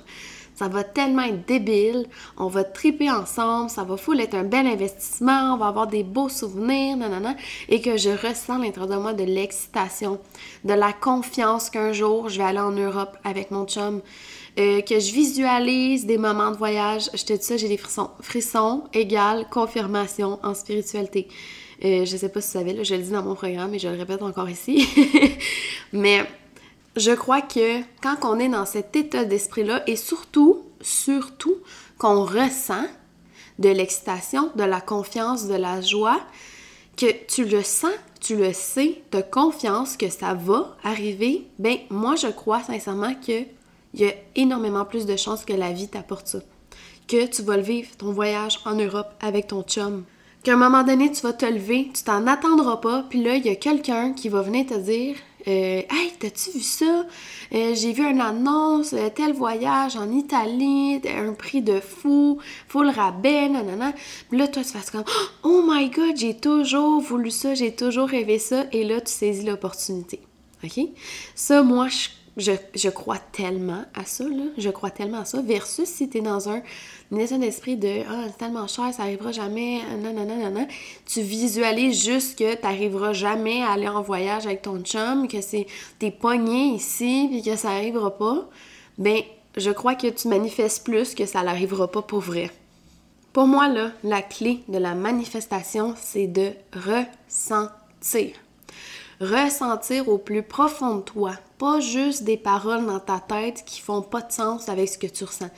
Ça 0.61 0.68
va 0.68 0.85
tellement 0.85 1.23
être 1.23 1.47
débile. 1.47 2.06
On 2.37 2.49
va 2.49 2.64
triper 2.64 3.11
ensemble. 3.11 3.70
Ça 3.70 3.82
va 3.82 3.97
full 3.97 4.20
être 4.20 4.35
un 4.35 4.44
bel 4.44 4.66
investissement. 4.66 5.54
On 5.54 5.56
va 5.56 5.68
avoir 5.68 5.87
des 5.87 6.02
beaux 6.02 6.28
souvenirs, 6.28 6.99
nanana. 6.99 7.35
Et 7.70 7.80
que 7.80 7.97
je 7.97 8.11
ressens 8.11 8.59
l'intérieur 8.59 8.88
de 8.88 8.97
moi 8.97 9.14
de 9.14 9.25
l'excitation, 9.25 10.20
de 10.64 10.75
la 10.75 10.92
confiance 10.92 11.70
qu'un 11.70 11.94
jour 11.94 12.28
je 12.28 12.37
vais 12.37 12.44
aller 12.44 12.61
en 12.61 12.73
Europe 12.73 13.16
avec 13.25 13.50
mon 13.50 13.64
chum. 13.64 14.02
Euh, 14.59 14.80
que 14.83 14.99
je 14.99 15.12
visualise 15.12 16.07
des 16.07 16.19
moments 16.19 16.50
de 16.50 16.57
voyage. 16.57 17.09
Je 17.14 17.25
te 17.25 17.33
dis 17.33 17.42
ça, 17.42 17.57
j'ai 17.57 17.69
des 17.69 17.76
frissons. 17.76 18.11
Frissons 18.21 18.85
égale 18.92 19.47
confirmation 19.49 20.40
en 20.42 20.54
spiritualité. 20.54 21.28
Euh, 21.85 22.04
je 22.04 22.16
sais 22.16 22.28
pas 22.28 22.40
si 22.40 22.49
tu 22.49 22.59
savais, 22.59 22.73
là, 22.73 22.83
je 22.83 22.95
le 22.95 23.02
dis 23.02 23.11
dans 23.11 23.23
mon 23.23 23.35
programme 23.35 23.73
et 23.75 23.78
je 23.78 23.88
le 23.88 23.97
répète 23.97 24.23
encore 24.23 24.50
ici. 24.50 24.87
Mais 25.92 26.26
je 26.97 27.12
crois 27.12 27.42
que 27.42 27.80
quand 28.02 28.16
on 28.25 28.38
est 28.38 28.49
dans 28.49 28.66
cet 28.66 28.97
état 28.97 29.25
d'esprit-là, 29.25 29.83
et 29.87 29.97
surtout, 29.97 30.62
surtout, 30.80 31.57
qu'on 31.97 32.25
ressent 32.25 32.87
de 33.59 33.69
l'excitation, 33.69 34.50
de 34.57 34.64
la 34.64 34.80
confiance, 34.80 35.47
de 35.47 35.54
la 35.54 35.80
joie, 35.80 36.21
que 36.97 37.07
tu 37.26 37.45
le 37.45 37.62
sens, 37.62 37.92
tu 38.21 38.37
le 38.37 38.52
sais, 38.52 39.02
de 39.12 39.23
confiance 39.23 39.97
que 39.97 40.11
ça 40.11 40.35
va 40.35 40.76
arriver, 40.83 41.47
ben 41.59 41.76
moi 41.88 42.16
je 42.16 42.26
crois 42.26 42.62
sincèrement 42.62 43.14
qu'il 43.94 44.06
y 44.06 44.11
a 44.11 44.14
énormément 44.37 44.85
plus 44.85 45.06
de 45.06 45.16
chances 45.16 45.44
que 45.44 45.52
la 45.52 45.73
vie 45.73 45.88
t'apporte 45.88 46.28
ça. 46.28 46.38
Que 47.09 47.26
tu 47.26 47.42
vas 47.42 47.56
le 47.56 47.62
vivre, 47.62 47.88
ton 47.99 48.12
voyage 48.12 48.61
en 48.64 48.75
Europe 48.75 49.12
avec 49.20 49.49
ton 49.49 49.62
chum. 49.62 50.04
Qu'à 50.42 50.54
un 50.54 50.56
moment 50.56 50.85
donné, 50.85 51.11
tu 51.11 51.20
vas 51.20 51.35
te 51.35 51.44
lever, 51.44 51.90
tu 51.94 52.02
t'en 52.02 52.26
attendras 52.26 52.78
pas, 52.78 53.04
puis 53.11 53.23
là, 53.23 53.37
il 53.37 53.44
y 53.44 53.50
a 53.50 53.56
quelqu'un 53.56 54.14
qui 54.14 54.30
va 54.30 54.40
venir 54.40 54.66
te 54.66 54.75
dire 54.75 55.16
euh, 55.47 55.82
Hey, 55.90 56.12
t'as-tu 56.18 56.52
vu 56.52 56.61
ça? 56.61 57.04
Euh, 57.52 57.75
j'ai 57.75 57.92
vu 57.92 58.04
une 58.04 58.23
annonce, 58.23 58.94
euh, 58.94 59.11
tel 59.14 59.35
voyage 59.35 59.97
en 59.97 60.11
Italie, 60.11 61.00
un 61.06 61.35
prix 61.35 61.61
de 61.61 61.80
fou, 61.80 62.38
full 62.68 62.88
rabais, 62.88 63.50
nanana. 63.50 63.92
Puis 64.30 64.38
là, 64.38 64.49
toi, 64.49 64.62
tu 64.62 64.70
fais 64.70 64.90
comme 64.90 65.04
Oh 65.42 65.62
my 65.66 65.90
god, 65.90 66.16
j'ai 66.16 66.37
toujours 66.37 67.02
voulu 67.02 67.30
ça, 67.30 67.54
j'ai 67.54 67.75
toujours 67.75 68.09
rêvé 68.09 68.38
ça, 68.38 68.64
et 68.73 68.85
là, 68.85 69.00
tu 69.02 69.12
saisis 69.12 69.44
l'opportunité. 69.44 70.20
OK? 70.64 70.88
Ça, 71.35 71.62
moi, 71.62 71.88
je, 71.88 72.09
crois 72.89 73.19
tellement 73.19 73.85
à 73.95 74.05
ça, 74.05 74.25
là. 74.25 74.45
Je 74.57 74.71
crois 74.71 74.91
tellement 74.91 75.21
à 75.21 75.25
ça. 75.25 75.41
Versus 75.43 75.89
si 75.89 76.09
t'es 76.09 76.21
dans 76.21 76.49
un, 76.49 76.63
état 77.17 77.39
d'esprit 77.39 77.77
de 77.77 78.03
Ah, 78.09 78.25
c'est 78.29 78.39
tellement 78.39 78.67
cher, 78.67 78.93
ça 78.93 79.03
arrivera 79.03 79.33
jamais, 79.33 79.81
nanana, 80.01 80.25
nanana. 80.25 80.67
Tu 81.07 81.21
visualises 81.23 82.05
juste 82.05 82.39
que 82.39 82.55
t'arriveras 82.55 83.13
jamais 83.13 83.63
à 83.63 83.73
aller 83.73 83.89
en 83.89 84.03
voyage 84.03 84.47
avec 84.47 84.63
ton 84.63 84.81
chum, 84.81 85.29
que 85.29 85.41
c'est 85.41 85.67
t'es 85.99 86.11
pogné 86.11 86.75
ici, 86.75 87.29
puis 87.31 87.43
que 87.43 87.57
ça 87.57 87.71
arrivera 87.71 88.17
pas. 88.17 88.49
Ben, 88.99 89.23
je 89.57 89.71
crois 89.71 89.95
que 89.95 90.07
tu 90.07 90.29
manifestes 90.29 90.85
plus 90.85 91.15
que 91.15 91.27
ça 91.27 91.43
n'arrivera 91.43 91.91
pas 91.91 92.03
pour 92.03 92.21
vrai. 92.21 92.51
Pour 93.33 93.47
moi, 93.47 93.69
là, 93.69 93.93
la 94.03 94.23
clé 94.23 94.61
de 94.69 94.79
la 94.79 94.95
manifestation, 94.95 95.95
c'est 95.97 96.27
de 96.27 96.53
ressentir 96.75 98.33
ressentir 99.21 100.09
au 100.09 100.19
plus 100.19 100.43
profond 100.43 100.97
de 100.97 101.03
toi, 101.03 101.33
pas 101.59 101.81
juste 101.81 102.25
des 102.25 102.39
paroles 102.39 102.87
dans 102.87 103.00
ta 103.00 103.21
tête 103.21 103.65
qui 103.67 103.81
font 103.81 104.03
pas 104.03 104.23
de 104.23 104.33
sens 104.33 104.69
avec 104.69 104.89
ce 104.89 104.99
que 104.99 105.07
tu 105.07 105.25
ressens. 105.25 105.50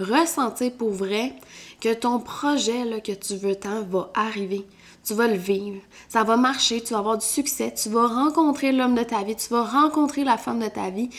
Ressentir 0.00 0.72
pour 0.72 0.90
vrai 0.90 1.34
que 1.80 1.94
ton 1.94 2.18
projet 2.18 2.84
là, 2.84 3.00
que 3.00 3.12
tu 3.12 3.36
veux 3.36 3.54
tant 3.54 3.82
va 3.82 4.10
arriver. 4.14 4.66
Tu 5.04 5.12
vas 5.12 5.28
le 5.28 5.36
vivre. 5.36 5.82
Ça 6.08 6.24
va 6.24 6.36
marcher, 6.36 6.80
tu 6.80 6.94
vas 6.94 7.00
avoir 7.00 7.18
du 7.18 7.26
succès, 7.26 7.72
tu 7.74 7.90
vas 7.90 8.06
rencontrer 8.06 8.72
l'homme 8.72 8.94
de 8.94 9.02
ta 9.02 9.22
vie, 9.22 9.36
tu 9.36 9.48
vas 9.50 9.62
rencontrer 9.62 10.24
la 10.24 10.38
femme 10.38 10.60
de 10.60 10.68
ta 10.68 10.88
vie. 10.88 11.10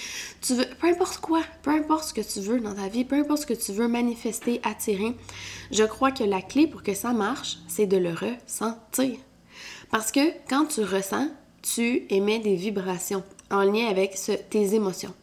Tu 0.42 0.56
veux 0.56 0.66
peu 0.82 0.88
importe 0.88 1.20
quoi, 1.20 1.42
peu 1.62 1.70
importe 1.70 2.06
ce 2.06 2.14
que 2.14 2.22
tu 2.22 2.40
veux 2.40 2.60
dans 2.60 2.74
ta 2.74 2.88
vie, 2.88 3.06
peu 3.06 3.16
importe 3.16 3.44
ce 3.44 3.46
que 3.46 3.54
tu 3.54 3.72
veux 3.72 3.88
manifester, 3.88 4.60
attirer. 4.64 5.16
Je 5.72 5.84
crois 5.84 6.12
que 6.12 6.24
la 6.24 6.42
clé 6.42 6.66
pour 6.66 6.82
que 6.82 6.96
ça 6.96 7.14
marche, 7.14 7.60
c'est 7.68 7.86
de 7.86 7.98
le 7.98 8.10
ressentir. 8.10 9.18
Parce 9.92 10.12
que 10.12 10.32
quand 10.50 10.66
tu 10.66 10.82
ressens, 10.82 11.30
tu 11.74 12.06
émets 12.10 12.40
des 12.40 12.56
vibrations 12.56 13.24
en 13.50 13.64
lien 13.64 13.88
avec 13.88 14.18
tes 14.50 14.76
émotions. 14.76 15.14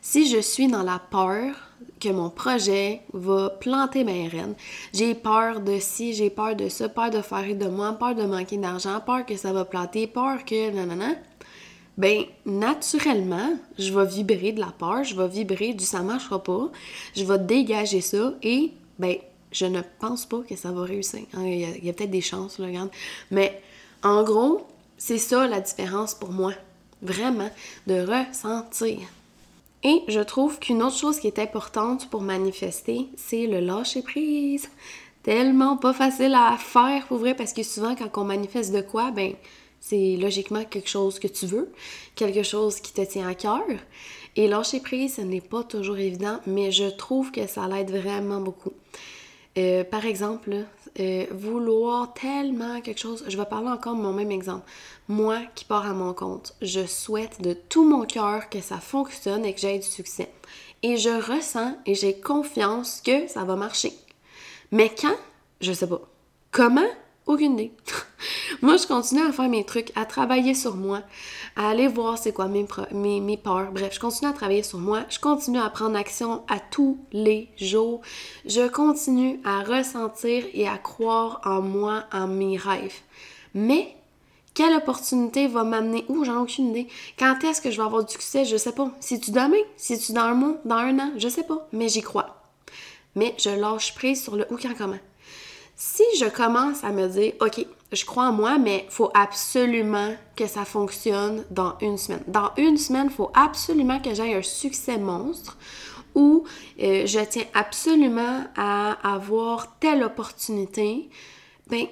Si 0.00 0.28
je 0.28 0.40
suis 0.40 0.68
dans 0.68 0.82
la 0.82 0.98
peur 0.98 1.54
que 2.00 2.08
mon 2.08 2.30
projet 2.30 3.00
va 3.12 3.50
planter 3.50 4.04
mes 4.04 4.28
rennes, 4.28 4.54
j'ai 4.92 5.14
peur 5.14 5.60
de 5.60 5.78
ci, 5.78 6.14
j'ai 6.14 6.30
peur 6.30 6.56
de 6.56 6.68
ça, 6.68 6.88
peur 6.88 7.10
de 7.10 7.20
faire 7.20 7.54
de 7.54 7.68
moi, 7.68 7.92
peur 7.92 8.14
de 8.14 8.24
manquer 8.24 8.56
d'argent, 8.56 9.00
peur 9.04 9.26
que 9.26 9.36
ça 9.36 9.52
va 9.52 9.64
planter, 9.64 10.06
peur 10.06 10.44
que 10.44 10.70
nanana, 10.70 11.14
ben 11.96 12.24
naturellement, 12.46 13.54
je 13.78 13.92
vais 13.92 14.06
vibrer 14.06 14.52
de 14.52 14.60
la 14.60 14.72
peur, 14.78 15.04
je 15.04 15.16
vais 15.16 15.28
vibrer 15.28 15.74
du 15.74 15.84
ça 15.84 16.02
marchera 16.02 16.42
pas, 16.42 16.70
je 17.16 17.24
vais 17.24 17.38
dégager 17.38 18.00
ça 18.00 18.34
et 18.42 18.72
ben 18.98 19.16
je 19.50 19.66
ne 19.66 19.80
pense 19.98 20.26
pas 20.26 20.40
que 20.48 20.56
ça 20.56 20.70
va 20.70 20.84
réussir. 20.84 21.22
Hein, 21.34 21.44
il 21.44 21.84
y 21.84 21.88
a, 21.88 21.92
peut-être 21.92 22.10
des 22.10 22.20
chances, 22.20 22.60
regarde. 22.60 22.90
Mais 23.30 23.60
en 24.02 24.22
gros, 24.22 24.66
c'est 24.98 25.18
ça 25.18 25.46
la 25.46 25.60
différence 25.60 26.14
pour 26.14 26.30
moi. 26.30 26.52
Vraiment, 27.00 27.50
de 27.86 28.00
ressentir. 28.00 28.98
Et 29.84 30.02
je 30.08 30.20
trouve 30.20 30.58
qu'une 30.58 30.82
autre 30.82 30.96
chose 30.96 31.20
qui 31.20 31.28
est 31.28 31.38
importante 31.38 32.10
pour 32.10 32.20
manifester, 32.20 33.06
c'est 33.16 33.46
le 33.46 33.60
lâcher 33.60 34.02
prise. 34.02 34.68
Tellement 35.22 35.76
pas 35.76 35.92
facile 35.92 36.34
à 36.34 36.56
faire 36.58 37.06
pour 37.06 37.18
vrai 37.18 37.34
parce 37.34 37.52
que 37.52 37.62
souvent 37.62 37.94
quand 37.94 38.20
on 38.20 38.24
manifeste 38.24 38.72
de 38.72 38.80
quoi, 38.80 39.12
ben 39.12 39.34
c'est 39.80 40.16
logiquement 40.16 40.64
quelque 40.64 40.88
chose 40.88 41.20
que 41.20 41.28
tu 41.28 41.46
veux, 41.46 41.72
quelque 42.16 42.42
chose 42.42 42.80
qui 42.80 42.92
te 42.92 43.02
tient 43.02 43.28
à 43.28 43.34
cœur. 43.34 43.62
Et 44.34 44.48
lâcher 44.48 44.80
prise, 44.80 45.16
ce 45.16 45.20
n'est 45.20 45.40
pas 45.40 45.62
toujours 45.62 45.98
évident, 45.98 46.40
mais 46.46 46.72
je 46.72 46.84
trouve 46.84 47.30
que 47.30 47.46
ça 47.46 47.68
l'aide 47.68 47.92
vraiment 47.92 48.40
beaucoup. 48.40 48.72
Euh, 49.58 49.82
par 49.82 50.06
exemple, 50.06 50.66
euh, 51.00 51.26
vouloir 51.32 52.14
tellement 52.14 52.80
quelque 52.80 53.00
chose, 53.00 53.24
je 53.26 53.36
vais 53.36 53.44
parler 53.44 53.68
encore 53.68 53.96
de 53.96 54.00
mon 54.00 54.12
même 54.12 54.30
exemple. 54.30 54.70
Moi 55.08 55.40
qui 55.56 55.64
pars 55.64 55.86
à 55.86 55.94
mon 55.94 56.14
compte, 56.14 56.54
je 56.62 56.86
souhaite 56.86 57.42
de 57.42 57.54
tout 57.54 57.84
mon 57.84 58.04
cœur 58.04 58.48
que 58.50 58.60
ça 58.60 58.78
fonctionne 58.78 59.44
et 59.44 59.52
que 59.52 59.60
j'aie 59.60 59.78
du 59.78 59.86
succès. 59.86 60.30
Et 60.84 60.96
je 60.96 61.08
ressens 61.08 61.76
et 61.86 61.96
j'ai 61.96 62.20
confiance 62.20 63.02
que 63.04 63.26
ça 63.26 63.44
va 63.44 63.56
marcher. 63.56 63.92
Mais 64.70 64.90
quand? 64.90 65.16
Je 65.60 65.72
sais 65.72 65.88
pas. 65.88 66.02
Comment? 66.52 66.88
Aucune 67.28 67.52
idée. 67.52 67.72
moi, 68.62 68.78
je 68.78 68.86
continue 68.86 69.20
à 69.20 69.32
faire 69.32 69.50
mes 69.50 69.62
trucs, 69.62 69.92
à 69.94 70.06
travailler 70.06 70.54
sur 70.54 70.76
moi, 70.76 71.02
à 71.56 71.68
aller 71.68 71.86
voir 71.86 72.16
c'est 72.16 72.32
quoi 72.32 72.48
mes, 72.48 72.66
mes, 72.90 73.20
mes, 73.20 73.36
peurs. 73.36 73.70
Bref, 73.70 73.92
je 73.92 74.00
continue 74.00 74.30
à 74.30 74.32
travailler 74.32 74.62
sur 74.62 74.78
moi. 74.78 75.02
Je 75.10 75.20
continue 75.20 75.58
à 75.58 75.68
prendre 75.68 75.94
action 75.94 76.42
à 76.48 76.58
tous 76.58 76.98
les 77.12 77.50
jours. 77.58 78.00
Je 78.46 78.66
continue 78.66 79.40
à 79.44 79.62
ressentir 79.62 80.42
et 80.54 80.66
à 80.66 80.78
croire 80.78 81.42
en 81.44 81.60
moi, 81.60 82.04
en 82.14 82.28
mes 82.28 82.56
rêves. 82.56 82.96
Mais 83.52 83.94
quelle 84.54 84.74
opportunité 84.74 85.48
va 85.48 85.64
m'amener? 85.64 86.06
Où? 86.08 86.24
J'en 86.24 86.36
ai 86.36 86.42
aucune 86.42 86.70
idée. 86.70 86.88
Quand 87.18 87.44
est-ce 87.44 87.60
que 87.60 87.70
je 87.70 87.76
vais 87.76 87.84
avoir 87.86 88.04
du 88.04 88.10
succès? 88.10 88.46
Je 88.46 88.56
sais 88.56 88.72
pas. 88.72 88.90
Si 89.00 89.20
tu 89.20 89.32
demain? 89.32 89.62
Si 89.76 89.98
tu 89.98 90.12
dans 90.12 90.22
un 90.22 90.34
mois? 90.34 90.56
Dans 90.64 90.76
un 90.76 90.98
an? 90.98 91.12
Je 91.18 91.28
sais 91.28 91.44
pas. 91.44 91.68
Mais 91.72 91.90
j'y 91.90 92.00
crois. 92.00 92.42
Mais 93.14 93.34
je 93.38 93.50
lâche 93.50 93.94
prise 93.94 94.22
sur 94.22 94.34
le 94.34 94.46
où, 94.50 94.56
quand, 94.56 94.74
comment. 94.76 94.96
Si 95.80 96.02
je 96.18 96.24
commence 96.24 96.82
à 96.82 96.90
me 96.90 97.06
dire, 97.06 97.34
OK, 97.40 97.64
je 97.92 98.04
crois 98.04 98.30
en 98.30 98.32
moi, 98.32 98.58
mais 98.58 98.86
il 98.88 98.90
faut 98.90 99.12
absolument 99.14 100.12
que 100.34 100.48
ça 100.48 100.64
fonctionne 100.64 101.44
dans 101.50 101.78
une 101.80 101.96
semaine. 101.96 102.24
Dans 102.26 102.50
une 102.56 102.76
semaine, 102.76 103.06
il 103.08 103.14
faut 103.14 103.30
absolument 103.32 104.00
que 104.00 104.12
j'aie 104.12 104.34
un 104.34 104.42
succès 104.42 104.98
monstre 104.98 105.56
ou 106.16 106.42
euh, 106.82 107.06
je 107.06 107.20
tiens 107.20 107.44
absolument 107.54 108.44
à 108.56 109.14
avoir 109.14 109.78
telle 109.78 110.02
opportunité. 110.02 111.08
Ben 111.68 111.86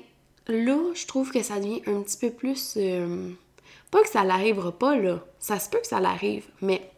là, 0.48 0.78
je 0.92 1.06
trouve 1.06 1.30
que 1.30 1.44
ça 1.44 1.60
devient 1.60 1.82
un 1.86 2.00
petit 2.02 2.18
peu 2.18 2.30
plus. 2.30 2.74
Euh, 2.76 3.30
pas 3.92 4.02
que 4.02 4.08
ça 4.08 4.24
n'arrivera 4.24 4.72
pas, 4.72 4.96
là. 4.96 5.24
Ça 5.38 5.60
se 5.60 5.70
peut 5.70 5.78
que 5.78 5.86
ça 5.86 6.00
l'arrive, 6.00 6.46
mais 6.60 6.90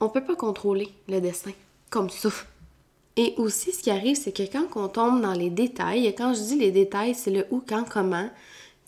on 0.00 0.08
peut 0.08 0.24
pas 0.24 0.36
contrôler 0.36 0.88
le 1.06 1.20
destin 1.20 1.52
comme 1.90 2.08
ça. 2.08 2.30
Et 3.16 3.34
aussi, 3.36 3.72
ce 3.72 3.82
qui 3.82 3.90
arrive, 3.90 4.16
c'est 4.16 4.32
que 4.32 4.42
quand 4.44 4.66
on 4.76 4.88
tombe 4.88 5.20
dans 5.20 5.32
les 5.32 5.50
détails, 5.50 6.06
et 6.06 6.14
quand 6.14 6.32
je 6.34 6.40
dis 6.40 6.56
les 6.56 6.70
détails, 6.70 7.14
c'est 7.14 7.30
le 7.30 7.46
où, 7.50 7.62
quand, 7.66 7.84
comment, 7.88 8.30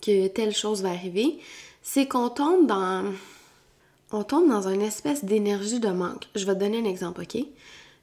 que 0.01 0.27
telle 0.27 0.53
chose 0.53 0.81
va 0.81 0.89
arriver, 0.89 1.39
c'est 1.81 2.07
qu'on 2.07 2.29
tombe 2.29 2.67
dans... 2.67 3.03
On 4.11 4.23
tombe 4.23 4.47
dans 4.47 4.67
une 4.67 4.83
espèce 4.83 5.25
d'énergie 5.25 5.79
de 5.79 5.89
manque. 5.89 6.27
Je 6.35 6.45
vais 6.45 6.53
te 6.53 6.59
donner 6.59 6.77
un 6.77 6.85
exemple, 6.85 7.21
OK? 7.23 7.43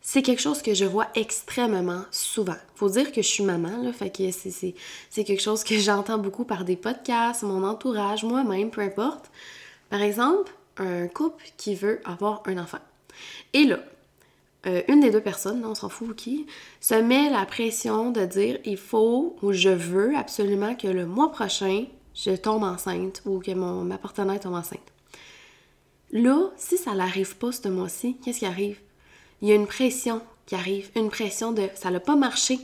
C'est 0.03 0.23
quelque 0.23 0.41
chose 0.41 0.61
que 0.61 0.75
je 0.75 0.85
vois 0.85 1.07
extrêmement 1.15 2.03
souvent. 2.11 2.57
Faut 2.75 2.89
dire 2.89 3.13
que 3.13 3.23
je 3.23 3.29
suis 3.29 3.45
maman, 3.45 3.83
là, 3.83 3.93
fait 3.93 4.11
que 4.11 4.31
c'est 4.33 5.25
quelque 5.25 5.43
chose 5.43 5.63
que 5.63 5.79
j'entends 5.79 6.19
beaucoup 6.19 6.45
par 6.45 6.65
des 6.65 6.77
podcasts, 6.77 7.43
mon 7.43 7.63
entourage, 7.65 8.25
moi-même, 8.25 8.71
peu 8.71 8.81
importe. 8.81 9.31
Par 9.89 10.03
exemple, 10.03 10.53
un 10.79 11.07
couple 11.09 11.45
qui 11.57 11.75
veut 11.75 12.01
avoir 12.05 12.43
un 12.47 12.59
enfant. 12.59 12.79
Et 13.53 13.65
là, 13.65 13.79
euh, 14.67 14.83
une 14.89 15.01
des 15.01 15.11
deux 15.11 15.21
personnes, 15.23 15.65
on 15.65 15.75
s'en 15.75 15.89
fout 15.89 16.15
qui, 16.15 16.47
se 16.81 16.95
met 16.95 17.31
la 17.31 17.47
pression 17.47 18.11
de 18.11 18.25
dire 18.27 18.59
il 18.65 18.77
faut 18.77 19.37
ou 19.43 19.53
je 19.53 19.71
veux 19.71 20.15
absolument 20.17 20.75
que 20.75 20.89
le 20.89 21.07
mois 21.07 21.33
prochain, 21.33 21.87
je 22.15 22.33
tombe 22.33 22.65
enceinte 22.65 23.23
ou 23.25 23.39
que 23.41 23.53
mon, 23.53 23.85
ma 23.85 23.97
partenaire 23.97 24.41
tombe 24.41 24.55
enceinte. 24.55 24.81
Là, 26.13 26.51
si 26.57 26.77
ça 26.77 26.95
n'arrive 26.95 27.37
pas 27.37 27.53
ce 27.53 27.69
mois-ci, 27.69 28.17
qu'est-ce 28.23 28.41
qui 28.41 28.47
arrive? 28.47 28.79
Il 29.41 29.49
y 29.49 29.53
a 29.53 29.55
une 29.55 29.67
pression 29.67 30.21
qui 30.45 30.57
arrive, 30.57 30.91
une 30.97 31.09
pression 31.09 31.53
de 31.53 31.69
ça 31.75 31.91
n'a 31.91 32.01
pas 32.01 32.17
marché. 32.17 32.59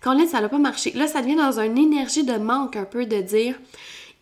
Quand 0.00 0.16
on 0.16 0.26
ça 0.26 0.40
n'a 0.40 0.48
pas 0.48 0.58
marché, 0.58 0.92
là, 0.92 1.06
ça 1.06 1.20
devient 1.20 1.34
dans 1.34 1.60
une 1.60 1.76
énergie 1.76 2.24
de 2.24 2.36
manque 2.36 2.76
un 2.76 2.84
peu 2.84 3.04
de 3.04 3.20
dire 3.20 3.58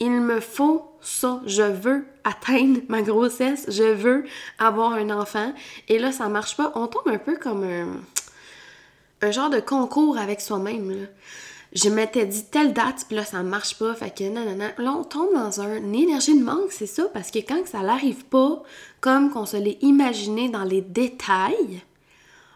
il 0.00 0.10
me 0.10 0.40
faut 0.40 0.90
ça, 1.02 1.42
je 1.46 1.62
veux 1.62 2.06
atteindre 2.24 2.80
ma 2.88 3.02
grossesse, 3.02 3.66
je 3.68 3.84
veux 3.84 4.24
avoir 4.58 4.92
un 4.92 5.10
enfant. 5.10 5.52
Et 5.88 5.98
là, 5.98 6.12
ça 6.12 6.28
marche 6.28 6.56
pas. 6.56 6.72
On 6.74 6.86
tombe 6.86 7.08
un 7.08 7.18
peu 7.18 7.36
comme 7.36 7.64
un, 7.64 9.30
genre 9.30 9.50
de 9.50 9.60
concours 9.60 10.18
avec 10.18 10.40
soi-même. 10.40 11.08
Je 11.72 11.88
m'étais 11.88 12.26
dit 12.26 12.44
telle 12.50 12.72
date, 12.72 13.04
puis 13.06 13.16
là, 13.16 13.24
ça 13.24 13.42
marche 13.42 13.78
pas. 13.78 13.94
Fait 13.94 14.14
que 14.14 14.28
non. 14.28 14.44
Là, 14.78 14.92
on 14.92 15.04
tombe 15.04 15.32
dans 15.34 15.60
une 15.60 15.94
énergie 15.94 16.36
de 16.36 16.44
manque, 16.44 16.72
c'est 16.72 16.86
ça, 16.86 17.04
parce 17.12 17.30
que 17.30 17.38
quand 17.38 17.66
ça 17.66 17.80
n'arrive 17.80 18.24
pas 18.24 18.62
comme 19.00 19.30
qu'on 19.30 19.46
se 19.46 19.56
l'est 19.56 19.78
imaginé 19.82 20.48
dans 20.48 20.64
les 20.64 20.80
détails, 20.80 21.82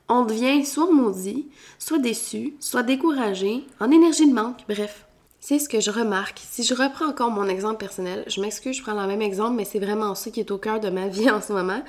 on 0.09 0.25
devient 0.25 0.65
soit 0.67 0.91
maudit, 0.91 1.47
soit 1.79 1.99
déçu, 1.99 2.55
soit 2.61 2.83
découragé, 2.83 3.65
en 3.81 3.91
énergie 3.91 4.29
de 4.29 4.35
manque, 4.35 4.65
bref. 4.69 5.07
C'est 5.47 5.59
ce 5.59 5.69
que 5.69 5.79
je 5.79 5.91
remarque. 5.91 6.41
Si 6.43 6.65
je 6.65 6.73
reprends 6.73 7.05
encore 7.05 7.31
mon 7.31 7.51
exemple 7.51 7.77
personnel, 7.77 8.25
je 8.29 8.41
m'excuse, 8.41 8.79
je 8.79 8.83
prends 8.83 8.99
le 8.99 9.07
même 9.07 9.21
exemple, 9.21 9.57
mais 9.57 9.67
c'est 9.67 9.79
vraiment 9.79 10.15
ça 10.15 10.31
qui 10.31 10.41
est 10.41 10.51
au 10.51 10.57
cœur 10.57 10.81
de 10.81 10.89
ma 10.89 11.09
vie 11.09 11.31
en 11.31 11.43
ce 11.43 11.53
moment, 11.53 11.83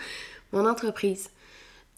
mon 0.51 0.67
entreprise. 0.67 1.29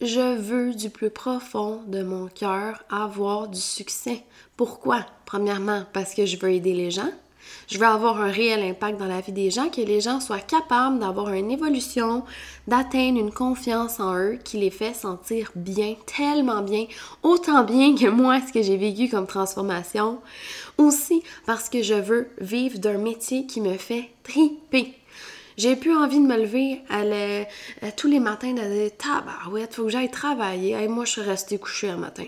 Je 0.00 0.36
veux 0.36 0.72
du 0.72 0.88
plus 0.88 1.10
profond 1.10 1.82
de 1.88 2.04
mon 2.04 2.28
cœur 2.28 2.84
avoir 2.88 3.48
du 3.48 3.58
succès. 3.58 4.22
Pourquoi? 4.56 5.04
Premièrement, 5.26 5.82
parce 5.92 6.14
que 6.14 6.26
je 6.26 6.36
veux 6.36 6.52
aider 6.52 6.74
les 6.74 6.92
gens. 6.92 7.10
Je 7.68 7.78
veux 7.78 7.86
avoir 7.86 8.20
un 8.20 8.30
réel 8.30 8.62
impact 8.62 8.98
dans 8.98 9.06
la 9.06 9.20
vie 9.20 9.32
des 9.32 9.50
gens, 9.50 9.68
que 9.68 9.80
les 9.80 10.00
gens 10.00 10.20
soient 10.20 10.38
capables 10.38 10.98
d'avoir 10.98 11.32
une 11.32 11.50
évolution, 11.50 12.24
d'atteindre 12.66 13.18
une 13.20 13.32
confiance 13.32 14.00
en 14.00 14.16
eux 14.16 14.38
qui 14.42 14.58
les 14.58 14.70
fait 14.70 14.94
sentir 14.94 15.50
bien, 15.54 15.94
tellement 16.06 16.62
bien, 16.62 16.86
autant 17.22 17.64
bien 17.64 17.94
que 17.94 18.08
moi 18.08 18.40
ce 18.46 18.52
que 18.52 18.62
j'ai 18.62 18.76
vécu 18.76 19.08
comme 19.08 19.26
transformation. 19.26 20.20
Aussi 20.78 21.22
parce 21.46 21.68
que 21.68 21.82
je 21.82 21.94
veux 21.94 22.30
vivre 22.40 22.78
d'un 22.78 22.98
métier 22.98 23.46
qui 23.46 23.60
me 23.60 23.76
fait 23.76 24.10
triper. 24.22 24.94
J'ai 25.56 25.74
plus 25.74 25.94
envie 25.94 26.20
de 26.20 26.26
me 26.26 26.36
lever 26.36 26.82
tous 27.96 28.06
les 28.06 28.20
matins 28.20 28.52
de 28.52 28.60
dire 28.60 28.90
Tabarouette, 28.96 29.74
faut 29.74 29.84
que 29.84 29.90
j'aille 29.90 30.10
travailler. 30.10 30.86
moi, 30.86 31.04
je 31.04 31.10
suis 31.10 31.20
restée 31.20 31.58
couchée 31.58 31.90
un 31.90 31.96
matin. 31.96 32.26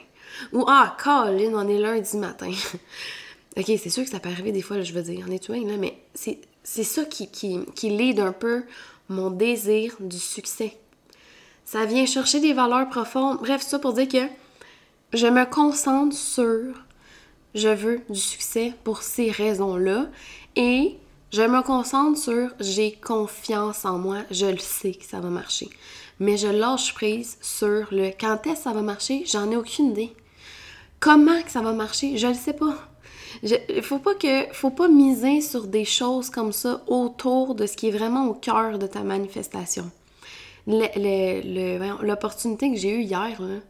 Ou 0.52 0.64
Ah, 0.66 0.96
Colin, 1.02 1.52
on 1.54 1.68
est 1.68 1.78
lundi 1.78 2.16
matin. 2.16 2.50
ok, 3.56 3.64
c'est 3.66 3.90
sûr 3.90 4.04
que 4.04 4.10
ça 4.10 4.20
peut 4.20 4.28
arriver 4.28 4.52
des 4.52 4.62
fois, 4.62 4.80
je 4.80 4.92
veux 4.92 5.02
dire, 5.02 5.26
en 5.26 5.30
est 5.30 5.48
là, 5.48 5.76
mais 5.78 5.98
c'est 6.14 6.84
ça 6.84 7.04
qui, 7.04 7.30
qui, 7.30 7.60
qui 7.74 7.90
lead 7.90 8.20
un 8.20 8.32
peu 8.32 8.64
mon 9.08 9.30
désir 9.30 9.96
du 10.00 10.18
succès. 10.18 10.76
Ça 11.64 11.84
vient 11.84 12.06
chercher 12.06 12.40
des 12.40 12.52
valeurs 12.52 12.88
profondes. 12.88 13.38
Bref, 13.38 13.62
ça 13.62 13.78
pour 13.78 13.92
dire 13.92 14.08
que 14.08 14.26
je 15.12 15.26
me 15.26 15.44
concentre 15.44 16.16
sur 16.16 16.74
je 17.54 17.68
veux 17.68 18.00
du 18.08 18.20
succès 18.20 18.74
pour 18.84 19.02
ces 19.02 19.30
raisons-là 19.30 20.06
et 20.56 20.96
je 21.32 21.42
me 21.42 21.62
concentre 21.62 22.18
sur 22.18 22.50
j'ai 22.60 22.92
confiance 22.92 23.84
en 23.84 23.98
moi, 23.98 24.18
je 24.30 24.46
le 24.46 24.58
sais 24.58 24.92
que 24.92 25.04
ça 25.04 25.20
va 25.20 25.28
marcher. 25.28 25.68
Mais 26.18 26.36
je 26.36 26.48
lâche 26.48 26.94
prise 26.94 27.38
sur 27.40 27.86
le 27.92 28.10
quand 28.10 28.46
est-ce 28.46 28.54
que 28.54 28.62
ça 28.62 28.72
va 28.72 28.82
marcher, 28.82 29.24
j'en 29.26 29.50
ai 29.50 29.56
aucune 29.56 29.92
idée. 29.92 30.12
Comment 30.98 31.40
que 31.42 31.50
ça 31.50 31.62
va 31.62 31.72
marcher, 31.72 32.18
je 32.18 32.26
le 32.26 32.34
sais 32.34 32.52
pas. 32.52 32.89
Il 33.42 33.82
faut 33.82 33.98
pas 33.98 34.14
que 34.14 34.52
faut 34.52 34.70
pas 34.70 34.88
miser 34.88 35.40
sur 35.40 35.66
des 35.66 35.86
choses 35.86 36.28
comme 36.28 36.52
ça 36.52 36.82
autour 36.86 37.54
de 37.54 37.66
ce 37.66 37.76
qui 37.76 37.88
est 37.88 37.90
vraiment 37.90 38.28
au 38.28 38.34
cœur 38.34 38.78
de 38.78 38.86
ta 38.86 39.02
manifestation. 39.02 39.90
L'opportunité 40.66 42.70
que 42.70 42.76
j'ai 42.76 42.90
eue 42.90 43.02
hier, 43.02 43.40
là, 43.40 43.60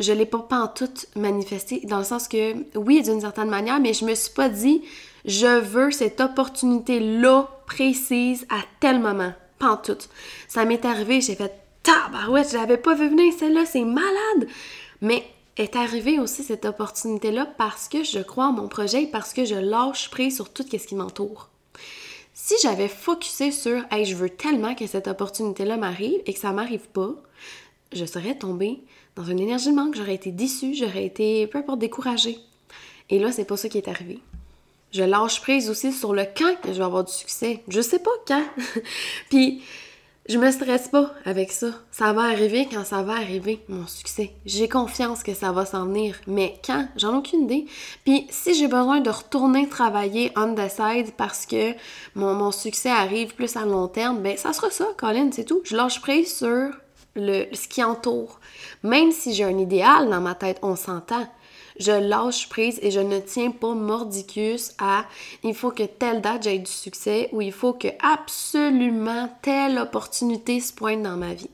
je 0.00 0.12
l'ai 0.12 0.26
pas 0.26 0.72
tout 0.74 0.90
manifesté 1.14 1.80
dans 1.84 1.98
le 1.98 2.04
sens 2.04 2.28
que 2.28 2.54
oui 2.76 3.02
d'une 3.02 3.20
certaine 3.20 3.48
manière 3.48 3.80
mais 3.80 3.94
je 3.94 4.04
me 4.04 4.14
suis 4.14 4.32
pas 4.32 4.48
dit 4.48 4.82
je 5.24 5.60
veux 5.60 5.90
cette 5.90 6.20
opportunité 6.20 7.00
là 7.00 7.48
précise 7.66 8.46
à 8.50 8.60
tel 8.80 9.00
moment. 9.00 9.32
Pas 9.58 9.80
tout 9.82 9.96
ça 10.48 10.64
m'est 10.64 10.84
arrivé 10.84 11.20
j'ai 11.20 11.34
fait 11.34 11.52
tabarouette 11.82 12.50
j'avais 12.52 12.76
pas 12.76 12.94
vu 12.94 13.08
venir 13.08 13.32
celle-là 13.38 13.64
c'est 13.64 13.84
malade. 13.84 14.48
Mais 15.00 15.24
est 15.56 15.76
arrivée 15.76 16.18
aussi 16.18 16.42
cette 16.42 16.64
opportunité 16.64 17.30
là 17.30 17.46
parce 17.46 17.88
que 17.88 18.04
je 18.04 18.20
crois 18.20 18.46
en 18.46 18.52
mon 18.52 18.68
projet 18.68 19.06
parce 19.06 19.32
que 19.32 19.44
je 19.44 19.54
lâche 19.54 20.10
prise 20.10 20.34
sur 20.34 20.52
tout 20.52 20.64
ce 20.70 20.86
qui 20.86 20.94
m'entoure 20.94 21.48
si 22.34 22.54
j'avais 22.62 22.88
focusé 22.88 23.50
sur 23.50 23.82
hey 23.90 24.04
je 24.04 24.14
veux 24.14 24.28
tellement 24.28 24.74
que 24.74 24.86
cette 24.86 25.08
opportunité 25.08 25.64
là 25.64 25.76
m'arrive 25.76 26.20
et 26.26 26.34
que 26.34 26.38
ça 26.38 26.52
m'arrive 26.52 26.88
pas 26.88 27.14
je 27.92 28.04
serais 28.04 28.34
tombée 28.34 28.80
dans 29.16 29.24
une 29.24 29.40
énergie 29.40 29.70
de 29.70 29.74
manque, 29.74 29.96
j'aurais 29.96 30.14
été 30.14 30.30
déçue, 30.30 30.74
j'aurais 30.74 31.04
été 31.04 31.46
peu 31.46 31.58
importe 31.58 31.78
découragée. 31.78 32.38
Et 33.08 33.18
là, 33.18 33.32
c'est 33.32 33.46
pas 33.46 33.56
ça 33.56 33.68
qui 33.68 33.78
est 33.78 33.88
arrivé. 33.88 34.18
Je 34.92 35.02
lâche 35.02 35.40
prise 35.40 35.70
aussi 35.70 35.92
sur 35.92 36.14
le 36.14 36.24
quand 36.24 36.60
que 36.60 36.72
je 36.72 36.78
vais 36.78 36.84
avoir 36.84 37.04
du 37.04 37.12
succès. 37.12 37.62
Je 37.68 37.80
sais 37.80 37.98
pas 37.98 38.10
quand. 38.26 38.44
Puis 39.30 39.62
je 40.28 40.38
me 40.38 40.50
stresse 40.50 40.88
pas 40.88 41.12
avec 41.24 41.52
ça. 41.52 41.68
Ça 41.92 42.12
va 42.12 42.22
arriver 42.22 42.68
quand 42.70 42.84
ça 42.84 43.02
va 43.02 43.14
arriver, 43.14 43.60
mon 43.68 43.86
succès. 43.86 44.32
J'ai 44.44 44.68
confiance 44.68 45.22
que 45.22 45.34
ça 45.34 45.52
va 45.52 45.64
s'en 45.64 45.86
venir. 45.86 46.16
Mais 46.26 46.58
quand? 46.64 46.88
J'en 46.96 47.14
ai 47.14 47.16
aucune 47.18 47.44
idée. 47.44 47.66
Puis 48.04 48.26
si 48.30 48.54
j'ai 48.54 48.66
besoin 48.66 49.00
de 49.00 49.10
retourner 49.10 49.68
travailler 49.68 50.32
on 50.36 50.54
the 50.54 50.68
side 50.68 51.12
parce 51.16 51.46
que 51.46 51.72
mon, 52.14 52.50
succès 52.50 52.90
arrive 52.90 53.34
plus 53.34 53.56
à 53.56 53.64
long 53.64 53.88
terme, 53.88 54.20
ben 54.20 54.36
ça 54.36 54.52
sera 54.52 54.70
ça, 54.70 54.86
Colin, 54.96 55.30
c'est 55.32 55.44
tout. 55.44 55.60
Je 55.64 55.76
lâche 55.76 56.00
prise 56.00 56.36
sur 56.36 56.70
le, 57.14 57.46
ce 57.52 57.68
qui 57.68 57.84
entoure. 57.84 58.40
Même 58.82 59.12
si 59.12 59.32
j'ai 59.32 59.44
un 59.44 59.58
idéal 59.58 60.08
dans 60.10 60.20
ma 60.20 60.34
tête, 60.34 60.58
on 60.62 60.76
s'entend. 60.76 61.26
Je 61.78 61.92
lâche 61.92 62.48
prise 62.48 62.78
et 62.82 62.90
je 62.90 63.00
ne 63.00 63.18
tiens 63.18 63.50
pas 63.50 63.74
mordicus 63.74 64.72
à 64.78 65.04
il 65.42 65.54
faut 65.54 65.70
que 65.70 65.82
telle 65.82 66.20
date 66.20 66.44
j'aie 66.44 66.58
du 66.58 66.70
succès 66.70 67.28
ou 67.32 67.42
il 67.42 67.52
faut 67.52 67.72
que 67.72 67.88
absolument 68.00 69.28
telle 69.42 69.78
opportunité 69.78 70.60
se 70.60 70.72
pointe 70.72 71.02
dans 71.02 71.16
ma 71.16 71.34
vie. 71.34 71.50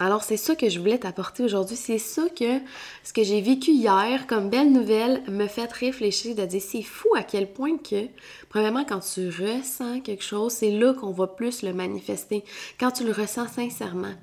Alors 0.00 0.24
c'est 0.24 0.36
ça 0.36 0.56
que 0.56 0.68
je 0.68 0.80
voulais 0.80 0.98
t'apporter 0.98 1.44
aujourd'hui, 1.44 1.76
c'est 1.76 1.98
ça 1.98 2.22
que 2.36 2.58
ce 3.04 3.12
que 3.12 3.22
j'ai 3.22 3.40
vécu 3.40 3.70
hier 3.70 4.26
comme 4.26 4.50
belle 4.50 4.72
nouvelle 4.72 5.22
me 5.28 5.46
fait 5.46 5.70
réfléchir 5.72 6.34
de 6.34 6.44
dire 6.44 6.60
c'est 6.60 6.82
fou 6.82 7.08
à 7.16 7.22
quel 7.22 7.52
point 7.52 7.78
que 7.78 8.08
premièrement 8.48 8.84
quand 8.84 8.98
tu 8.98 9.28
ressens 9.28 10.00
quelque 10.00 10.24
chose, 10.24 10.54
c'est 10.54 10.72
là 10.72 10.92
qu'on 10.92 11.12
va 11.12 11.28
plus 11.28 11.62
le 11.62 11.72
manifester 11.72 12.42
quand 12.80 12.90
tu 12.90 13.04
le 13.04 13.12
ressens 13.12 13.46
sincèrement. 13.46 14.14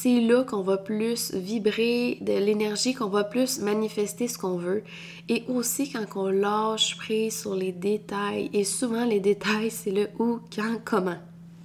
C'est 0.00 0.20
là 0.20 0.44
qu'on 0.44 0.62
va 0.62 0.76
plus 0.76 1.34
vibrer 1.34 2.18
de 2.20 2.32
l'énergie, 2.32 2.94
qu'on 2.94 3.08
va 3.08 3.24
plus 3.24 3.58
manifester 3.58 4.28
ce 4.28 4.38
qu'on 4.38 4.56
veut. 4.56 4.84
Et 5.28 5.42
aussi 5.48 5.90
quand 5.90 6.04
on 6.14 6.28
lâche 6.28 6.96
prise 6.96 7.40
sur 7.40 7.56
les 7.56 7.72
détails. 7.72 8.48
Et 8.52 8.62
souvent, 8.62 9.04
les 9.04 9.18
détails, 9.30 9.72
c'est 9.72 9.90
le 9.90 10.08
où, 10.20 10.38
quand, 10.54 10.76
comment 10.84 11.16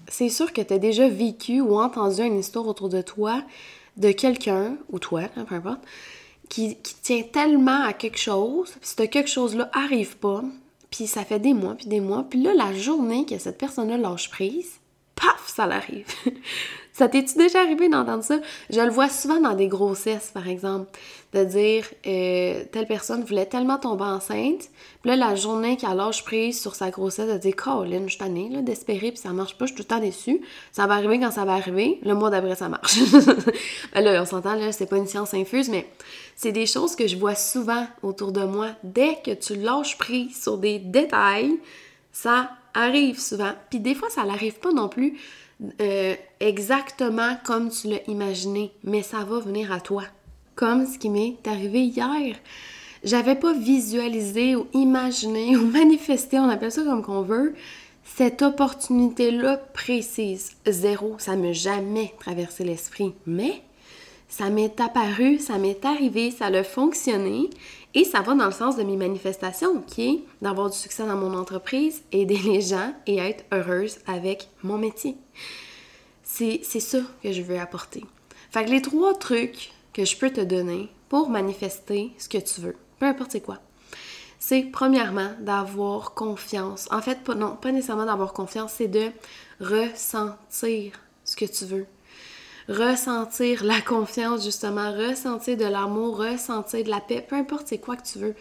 c'est 0.08 0.30
sûr 0.30 0.52
que 0.52 0.62
tu 0.62 0.74
as 0.74 0.80
déjà 0.80 1.08
vécu 1.08 1.62
ou 1.62 1.80
entendu 1.80 2.22
une 2.24 2.40
histoire 2.40 2.68
autour 2.68 2.90
de 2.90 3.02
toi 3.02 3.44
de 3.98 4.12
quelqu'un, 4.12 4.78
ou 4.92 4.98
toi, 4.98 5.22
peu 5.48 5.56
importe, 5.56 5.82
qui, 6.50 6.76
tient 7.04 7.22
tellement 7.22 7.84
à 7.84 7.94
quelque 7.94 8.20
chose, 8.20 8.72
puis 8.82 8.90
ce 8.98 9.04
quelque 9.04 9.30
chose-là 9.30 9.70
arrive 9.74 10.18
pas, 10.18 10.44
puis 10.90 11.06
ça 11.06 11.24
fait 11.24 11.40
des 11.40 11.54
mois, 11.54 11.76
puis 11.76 11.86
des 11.88 12.00
mois, 12.00 12.26
puis 12.28 12.42
là, 12.42 12.56
la 12.56 12.74
journée 12.74 13.26
que 13.26 13.38
cette 13.38 13.60
personne-là 13.60 13.98
lâche 13.98 14.30
prise, 14.32 14.80
paf, 15.16 15.44
ça 15.48 15.68
l'arrive. 15.68 16.08
Ça 16.94 17.08
t'est-tu 17.08 17.40
déjà 17.40 17.62
arrivé 17.62 17.90
d'entendre 17.90 18.24
ça? 18.24 18.38
Je 18.70 18.80
le 18.80 18.92
vois 18.92 19.10
souvent 19.10 19.40
dans 19.40 19.56
des 19.56 19.68
grossesses, 19.68 20.30
par 20.32 20.48
exemple, 20.48 20.92
de 21.34 21.44
dire 21.44 21.88
euh, 22.06 22.64
telle 22.72 22.86
personne 22.86 23.24
voulait 23.24 23.48
tellement 23.48 23.80
tomber 23.80 24.04
enceinte, 24.04 24.70
puis 25.02 25.10
là, 25.10 25.16
la 25.16 25.34
journée 25.34 25.76
qu'elle 25.76 25.98
lâche 25.98 26.24
prise 26.24 26.62
sur 26.62 26.76
sa 26.76 26.92
grossesse, 26.92 27.28
elle 27.32 27.40
dit 27.40 27.52
Colin, 27.52 28.04
je 28.06 28.16
suis 28.16 28.50
là, 28.50 28.62
d'espérer, 28.62 29.10
puis 29.10 29.18
ça 29.18 29.30
marche 29.30 29.58
pas, 29.58 29.66
je 29.66 29.74
suis 29.74 29.76
tout 29.76 29.82
le 29.82 29.88
temps 29.88 30.00
déçue. 30.00 30.42
Ça 30.72 30.86
va 30.86 30.94
arriver 30.94 31.20
quand 31.20 31.32
ça 31.32 31.46
va 31.46 31.54
arriver, 31.54 32.00
le 32.04 32.14
mois 32.14 32.30
d'après, 32.30 32.56
ça 32.56 32.70
marche. 32.70 33.00
ben 33.94 34.02
là, 34.02 34.22
on 34.22 34.26
s'entend, 34.26 34.54
là, 34.54 34.72
c'est 34.72 34.86
pas 34.86 34.98
une 34.98 35.08
science 35.08 35.34
infuse, 35.34 35.70
mais 35.70 35.88
c'est 36.36 36.52
des 36.52 36.68
choses 36.68 36.96
que 36.96 37.08
je 37.08 37.18
vois 37.18 37.36
souvent 37.36 37.88
autour 38.04 38.32
de 38.32 38.44
moi. 38.44 38.68
Dès 38.84 39.18
que 39.26 39.32
tu 39.32 39.56
lâches 39.56 39.98
prise 39.98 40.40
sur 40.40 40.60
des 40.60 40.78
détails, 40.78 41.58
ça 42.12 42.52
arrive 42.74 43.20
souvent. 43.20 43.52
Puis 43.70 43.80
des 43.80 43.96
fois, 43.96 44.10
ça 44.10 44.24
n'arrive 44.24 44.60
pas 44.60 44.72
non 44.72 44.90
plus 44.90 45.18
euh, 45.82 46.16
exactement 46.40 47.38
comme 47.44 47.70
tu 47.70 47.88
l'as 47.88 48.04
imaginé, 48.08 48.72
mais 48.84 49.02
ça 49.02 49.24
va 49.24 49.40
venir 49.40 49.72
à 49.72 49.80
toi. 49.80 50.04
Comme 50.56 50.86
ce 50.86 50.98
qui 50.98 51.10
m'est 51.10 51.38
arrivé 51.46 51.82
hier. 51.82 52.36
J'avais 53.04 53.36
pas 53.36 53.54
visualisé 53.54 54.56
ou 54.56 54.68
imaginé 54.74 55.58
ou 55.58 55.66
manifesté, 55.66 56.40
on 56.40 56.50
appelle 56.50 56.72
ça 56.72 56.84
comme 56.84 57.04
qu'on 57.04 57.22
veut, 57.22 57.54
cette 58.04 58.42
opportunité-là 58.42 59.58
précise. 59.58 60.52
Zéro, 60.68 61.16
ça 61.18 61.36
m'a 61.36 61.54
jamais 61.54 62.14
traversé 62.20 62.64
l'esprit. 62.64 63.14
Mais 63.26 63.62
ça 64.28 64.50
m'est 64.50 64.80
apparu, 64.80 65.40
ça 65.40 65.58
m'est 65.58 65.86
arrivé, 65.86 66.32
ça 66.32 66.48
a 66.48 66.64
fonctionné 66.64 67.50
et 67.96 68.06
ça 68.06 68.22
va 68.22 68.34
dans 68.34 68.46
le 68.46 68.52
sens 68.52 68.76
de 68.76 68.84
mes 68.84 68.98
manifestations 68.98 69.82
qui 69.82 70.08
est 70.10 70.24
d'avoir 70.42 70.70
du 70.70 70.78
succès 70.78 71.06
dans 71.06 71.16
mon 71.16 71.38
entreprise, 71.38 72.04
aider 72.12 72.38
les 72.38 72.62
gens 72.62 72.94
et 73.06 73.18
être 73.18 73.46
heureuse 73.52 74.00
avec 74.08 74.50
mon 74.64 74.78
métier. 74.78 75.18
C'est 76.24 76.64
ça 76.64 77.00
que 77.22 77.32
je 77.32 77.42
veux 77.44 77.60
apporter. 77.60 78.04
Fait 78.50 78.66
que 78.66 78.72
les 78.72 78.82
trois 78.82 79.14
trucs 79.14 79.72
que 79.94 80.06
je 80.06 80.18
peux 80.18 80.32
te 80.32 80.42
donner 80.42 80.90
pour 81.10 81.30
manifester 81.30 82.12
ce 82.18 82.28
que 82.28 82.40
tu 82.40 82.62
veux, 82.62 82.76
peu 82.98 83.06
importe 83.06 83.40
quoi, 83.42 83.60
c'est 84.40 84.64
premièrement 84.64 85.32
d'avoir 85.40 86.16
confiance. 86.16 86.90
En 86.92 87.02
fait, 87.02 87.28
non, 87.30 87.56
pas 87.56 87.72
nécessairement 87.72 88.06
d'avoir 88.06 88.34
confiance, 88.34 88.74
c'est 88.78 88.88
de 88.88 89.12
ressentir 89.62 90.94
ce 91.24 91.36
que 91.36 91.46
tu 91.46 91.66
veux 91.66 91.86
ressentir 92.70 93.64
la 93.64 93.82
confiance, 93.82 94.44
justement, 94.44 94.92
ressentir 94.92 95.58
de 95.58 95.66
l'amour, 95.66 96.18
ressentir 96.18 96.84
de 96.84 96.90
la 96.90 97.00
paix, 97.00 97.26
peu 97.28 97.36
importe 97.36 97.68
c'est 97.68 97.78
quoi 97.78 97.96
que 97.96 98.08
tu 98.08 98.20
veux, 98.20 98.36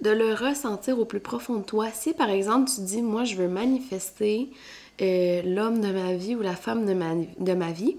de 0.00 0.10
le 0.10 0.34
ressentir 0.34 0.98
au 0.98 1.04
plus 1.04 1.20
profond 1.20 1.56
de 1.56 1.64
toi. 1.64 1.88
Si 1.92 2.12
par 2.12 2.30
exemple 2.30 2.70
tu 2.74 2.80
dis, 2.82 3.02
moi 3.02 3.24
je 3.24 3.36
veux 3.36 3.48
manifester 3.48 4.50
euh, 5.00 5.42
l'homme 5.42 5.80
de 5.80 5.92
ma 5.92 6.14
vie 6.14 6.34
ou 6.34 6.42
la 6.42 6.56
femme 6.56 6.86
de 6.86 6.94
ma, 6.94 7.14
de 7.14 7.52
ma 7.54 7.72
vie, 7.72 7.96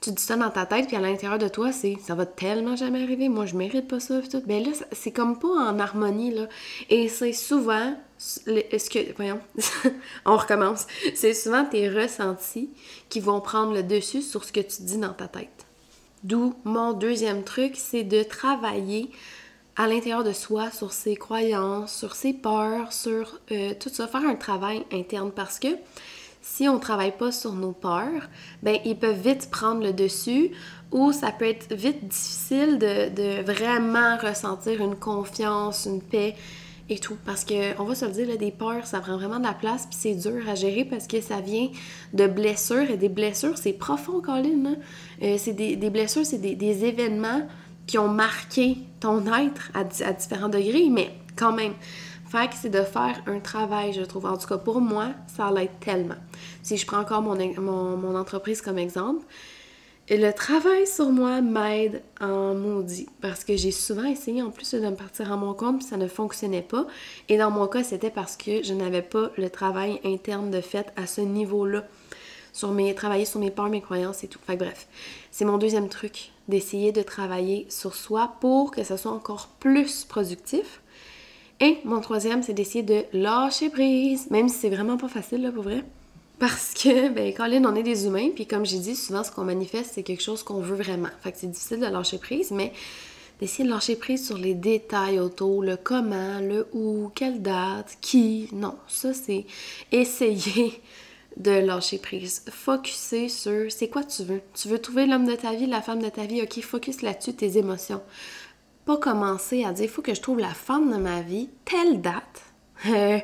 tu 0.00 0.10
dis 0.12 0.22
ça 0.22 0.36
dans 0.36 0.50
ta 0.50 0.64
tête, 0.64 0.86
puis 0.86 0.96
à 0.96 1.00
l'intérieur 1.00 1.38
de 1.38 1.48
toi, 1.48 1.72
c'est 1.72 1.96
ça 2.02 2.14
va 2.14 2.24
tellement 2.24 2.74
jamais 2.74 3.02
arriver, 3.02 3.28
moi 3.28 3.44
je 3.46 3.54
mérite 3.54 3.86
pas 3.86 4.00
ça, 4.00 4.20
tout. 4.22 4.42
Ben 4.46 4.64
là, 4.64 4.70
c'est 4.92 5.10
comme 5.10 5.38
pas 5.38 5.48
en 5.48 5.78
harmonie, 5.78 6.32
là. 6.32 6.48
Et 6.88 7.08
c'est 7.08 7.34
souvent, 7.34 7.94
ce 8.20 8.90
que, 8.90 9.14
voyons, 9.16 9.40
on 10.26 10.36
recommence. 10.36 10.86
C'est 11.14 11.32
souvent 11.32 11.64
tes 11.64 11.88
ressentis 11.88 12.68
qui 13.08 13.20
vont 13.20 13.40
prendre 13.40 13.72
le 13.72 13.82
dessus 13.82 14.20
sur 14.20 14.44
ce 14.44 14.52
que 14.52 14.60
tu 14.60 14.82
dis 14.82 14.98
dans 14.98 15.14
ta 15.14 15.26
tête. 15.26 15.66
D'où 16.22 16.54
mon 16.64 16.92
deuxième 16.92 17.44
truc, 17.44 17.72
c'est 17.76 18.04
de 18.04 18.22
travailler 18.22 19.10
à 19.76 19.86
l'intérieur 19.86 20.22
de 20.22 20.34
soi 20.34 20.70
sur 20.70 20.92
ses 20.92 21.16
croyances, 21.16 21.96
sur 21.96 22.14
ses 22.14 22.34
peurs, 22.34 22.92
sur 22.92 23.38
euh, 23.52 23.72
tout 23.80 23.88
ça, 23.88 24.06
faire 24.06 24.24
un 24.28 24.34
travail 24.34 24.84
interne 24.92 25.32
parce 25.32 25.58
que 25.58 25.68
si 26.42 26.68
on 26.68 26.74
ne 26.74 26.80
travaille 26.80 27.16
pas 27.16 27.32
sur 27.32 27.52
nos 27.52 27.72
peurs, 27.72 28.28
ben 28.62 28.78
ils 28.84 28.98
peuvent 28.98 29.20
vite 29.20 29.50
prendre 29.50 29.82
le 29.82 29.94
dessus 29.94 30.50
ou 30.90 31.12
ça 31.12 31.30
peut 31.32 31.46
être 31.46 31.74
vite 31.74 32.06
difficile 32.06 32.78
de, 32.78 33.42
vraiment 33.42 34.18
ressentir 34.18 34.82
une 34.82 34.96
confiance, 34.96 35.86
une 35.86 36.02
paix 36.02 36.34
et 36.90 36.98
tout. 36.98 37.16
Parce 37.24 37.44
que, 37.44 37.80
on 37.80 37.84
va 37.84 37.94
se 37.94 38.04
le 38.04 38.10
dire, 38.10 38.36
des 38.36 38.50
peurs, 38.50 38.86
ça 38.86 39.00
prend 39.00 39.16
vraiment 39.16 39.38
de 39.38 39.44
la 39.44 39.54
place, 39.54 39.86
puis 39.86 39.96
c'est 39.98 40.14
dur 40.14 40.48
à 40.48 40.54
gérer 40.54 40.84
parce 40.84 41.06
que 41.06 41.20
ça 41.20 41.40
vient 41.40 41.68
de 42.12 42.26
blessures. 42.26 42.90
Et 42.90 42.96
des 42.96 43.08
blessures, 43.08 43.56
c'est 43.56 43.72
profond, 43.72 44.20
Colin. 44.20 44.66
Hein. 44.66 44.76
Euh, 45.22 45.36
c'est 45.38 45.52
des, 45.52 45.90
blessures, 45.90 46.26
c'est 46.26 46.38
des, 46.38 46.84
événements 46.84 47.46
qui 47.86 47.98
ont 47.98 48.08
marqué 48.08 48.76
ton 48.98 49.24
être 49.26 49.70
à, 49.74 49.84
différents 49.84 50.48
degrés, 50.48 50.88
mais 50.90 51.10
quand 51.36 51.52
même. 51.52 51.74
Fait 52.28 52.50
c'est 52.54 52.70
de 52.70 52.82
faire 52.82 53.20
un 53.26 53.40
travail, 53.40 53.92
je 53.92 54.02
trouve. 54.02 54.26
En 54.26 54.36
tout 54.36 54.46
cas, 54.46 54.58
pour 54.58 54.80
moi, 54.80 55.08
ça 55.26 55.50
l'aide 55.50 55.80
tellement. 55.80 56.14
Si 56.62 56.76
je 56.76 56.86
prends 56.86 57.00
encore 57.00 57.22
mon, 57.22 58.14
entreprise 58.14 58.62
comme 58.62 58.78
exemple, 58.78 59.24
le 60.16 60.32
travail 60.32 60.86
sur 60.86 61.10
moi 61.10 61.40
m'aide 61.40 62.02
en 62.20 62.54
maudit 62.54 63.08
parce 63.20 63.44
que 63.44 63.56
j'ai 63.56 63.70
souvent 63.70 64.04
essayé 64.04 64.42
en 64.42 64.50
plus 64.50 64.74
de 64.74 64.80
me 64.80 64.96
partir 64.96 65.32
à 65.32 65.36
mon 65.36 65.54
compte 65.54 65.82
ça 65.82 65.96
ne 65.96 66.08
fonctionnait 66.08 66.62
pas. 66.62 66.86
Et 67.28 67.38
dans 67.38 67.50
mon 67.50 67.66
cas, 67.66 67.84
c'était 67.84 68.10
parce 68.10 68.36
que 68.36 68.62
je 68.62 68.74
n'avais 68.74 69.02
pas 69.02 69.30
le 69.36 69.50
travail 69.50 70.00
interne 70.04 70.50
de 70.50 70.60
fait 70.60 70.92
à 70.96 71.06
ce 71.06 71.20
niveau-là. 71.20 71.84
Sur 72.52 72.72
mes, 72.72 72.92
travailler 72.96 73.24
sur 73.24 73.38
mes 73.38 73.52
peurs, 73.52 73.68
mes 73.68 73.80
croyances 73.80 74.24
et 74.24 74.28
tout. 74.28 74.40
Fait 74.44 74.56
bref, 74.56 74.88
c'est 75.30 75.44
mon 75.44 75.56
deuxième 75.56 75.88
truc, 75.88 76.32
d'essayer 76.48 76.90
de 76.90 77.02
travailler 77.02 77.66
sur 77.68 77.94
soi 77.94 78.32
pour 78.40 78.72
que 78.72 78.82
ce 78.82 78.96
soit 78.96 79.12
encore 79.12 79.48
plus 79.60 80.04
productif 80.04 80.80
et 81.60 81.78
mon 81.84 82.00
troisième, 82.00 82.42
c'est 82.42 82.54
d'essayer 82.54 82.82
de 82.82 83.04
lâcher 83.12 83.68
prise, 83.68 84.30
même 84.30 84.48
si 84.48 84.58
c'est 84.58 84.70
vraiment 84.70 84.96
pas 84.96 85.08
facile, 85.08 85.42
là, 85.42 85.52
pour 85.52 85.62
vrai. 85.62 85.84
Parce 86.40 86.72
que, 86.72 87.10
ben, 87.10 87.34
Colin, 87.34 87.64
on 87.66 87.76
est 87.76 87.82
des 87.82 88.06
humains, 88.06 88.30
puis 88.34 88.46
comme 88.46 88.64
j'ai 88.64 88.78
dit, 88.78 88.96
souvent, 88.96 89.22
ce 89.22 89.30
qu'on 89.30 89.44
manifeste, 89.44 89.92
c'est 89.94 90.02
quelque 90.02 90.22
chose 90.22 90.42
qu'on 90.42 90.60
veut 90.60 90.74
vraiment. 90.74 91.10
Fait 91.22 91.32
que 91.32 91.38
c'est 91.38 91.50
difficile 91.50 91.80
de 91.80 91.86
lâcher 91.86 92.16
prise, 92.16 92.50
mais 92.50 92.72
d'essayer 93.38 93.64
de 93.64 93.68
lâcher 93.68 93.94
prise 93.94 94.26
sur 94.26 94.38
les 94.38 94.54
détails 94.54 95.20
autour, 95.20 95.62
le 95.62 95.76
comment, 95.76 96.40
le 96.40 96.66
où, 96.72 97.10
quelle 97.14 97.42
date, 97.42 97.98
qui. 98.00 98.48
Non, 98.52 98.74
ça, 98.88 99.12
c'est 99.12 99.44
essayer 99.92 100.80
de 101.36 101.50
lâcher 101.50 101.98
prise. 101.98 102.42
Focuser 102.50 103.28
sur 103.28 103.70
c'est 103.70 103.88
quoi 103.88 104.02
tu 104.02 104.24
veux? 104.24 104.40
Tu 104.54 104.68
veux 104.68 104.78
trouver 104.78 105.04
l'homme 105.04 105.26
de 105.26 105.34
ta 105.34 105.52
vie, 105.52 105.66
la 105.66 105.82
femme 105.82 106.02
de 106.02 106.08
ta 106.08 106.24
vie, 106.24 106.40
ok, 106.40 106.60
focus 106.62 107.02
là-dessus, 107.02 107.34
tes 107.34 107.58
émotions 107.58 108.00
pas 108.86 108.96
commencer 108.96 109.64
à 109.64 109.72
dire 109.72 109.84
il 109.84 109.90
faut 109.90 110.02
que 110.02 110.14
je 110.14 110.20
trouve 110.20 110.40
la 110.40 110.54
femme 110.54 110.90
de 110.90 110.96
ma 110.96 111.20
vie, 111.20 111.48
telle 111.64 112.00
date, 112.00 112.49
euh, 112.86 113.18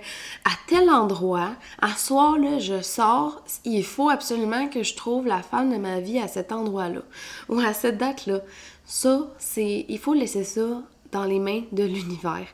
à 0.44 0.50
tel 0.66 0.90
endroit, 0.90 1.52
à 1.80 1.88
ce 1.90 2.06
soir-là, 2.08 2.58
je 2.58 2.82
sors, 2.82 3.42
il 3.64 3.84
faut 3.84 4.10
absolument 4.10 4.68
que 4.68 4.82
je 4.82 4.94
trouve 4.94 5.26
la 5.26 5.42
femme 5.42 5.72
de 5.72 5.78
ma 5.78 6.00
vie 6.00 6.18
à 6.18 6.28
cet 6.28 6.52
endroit-là 6.52 7.02
ou 7.48 7.58
à 7.60 7.72
cette 7.72 7.98
date-là. 7.98 8.40
Ça, 8.84 9.28
c'est. 9.38 9.86
Il 9.88 9.98
faut 9.98 10.14
laisser 10.14 10.44
ça 10.44 10.82
dans 11.12 11.24
les 11.24 11.38
mains 11.38 11.62
de 11.72 11.84
l'univers. 11.84 12.46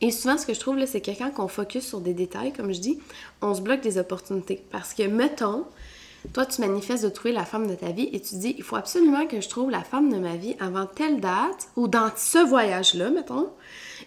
Et 0.00 0.10
souvent, 0.10 0.38
ce 0.38 0.46
que 0.46 0.54
je 0.54 0.60
trouve, 0.60 0.76
là, 0.76 0.86
c'est 0.86 1.00
que 1.00 1.10
quand 1.10 1.32
on 1.38 1.48
focus 1.48 1.86
sur 1.86 2.00
des 2.00 2.14
détails, 2.14 2.52
comme 2.52 2.72
je 2.72 2.80
dis, 2.80 2.98
on 3.42 3.54
se 3.54 3.60
bloque 3.60 3.80
des 3.80 3.98
opportunités. 3.98 4.62
Parce 4.70 4.94
que, 4.94 5.02
mettons, 5.04 5.64
toi, 6.32 6.44
tu 6.46 6.60
manifestes 6.60 7.04
de 7.04 7.08
trouver 7.08 7.32
la 7.32 7.44
femme 7.44 7.66
de 7.68 7.74
ta 7.74 7.90
vie 7.90 8.08
et 8.12 8.20
tu 8.20 8.36
dis, 8.36 8.54
il 8.58 8.64
faut 8.64 8.76
absolument 8.76 9.26
que 9.26 9.40
je 9.40 9.48
trouve 9.48 9.70
la 9.70 9.82
femme 9.82 10.12
de 10.12 10.18
ma 10.18 10.36
vie 10.36 10.56
avant 10.60 10.86
telle 10.86 11.20
date 11.20 11.68
ou 11.76 11.88
dans 11.88 12.10
ce 12.16 12.38
voyage-là, 12.38 13.10
mettons. 13.10 13.50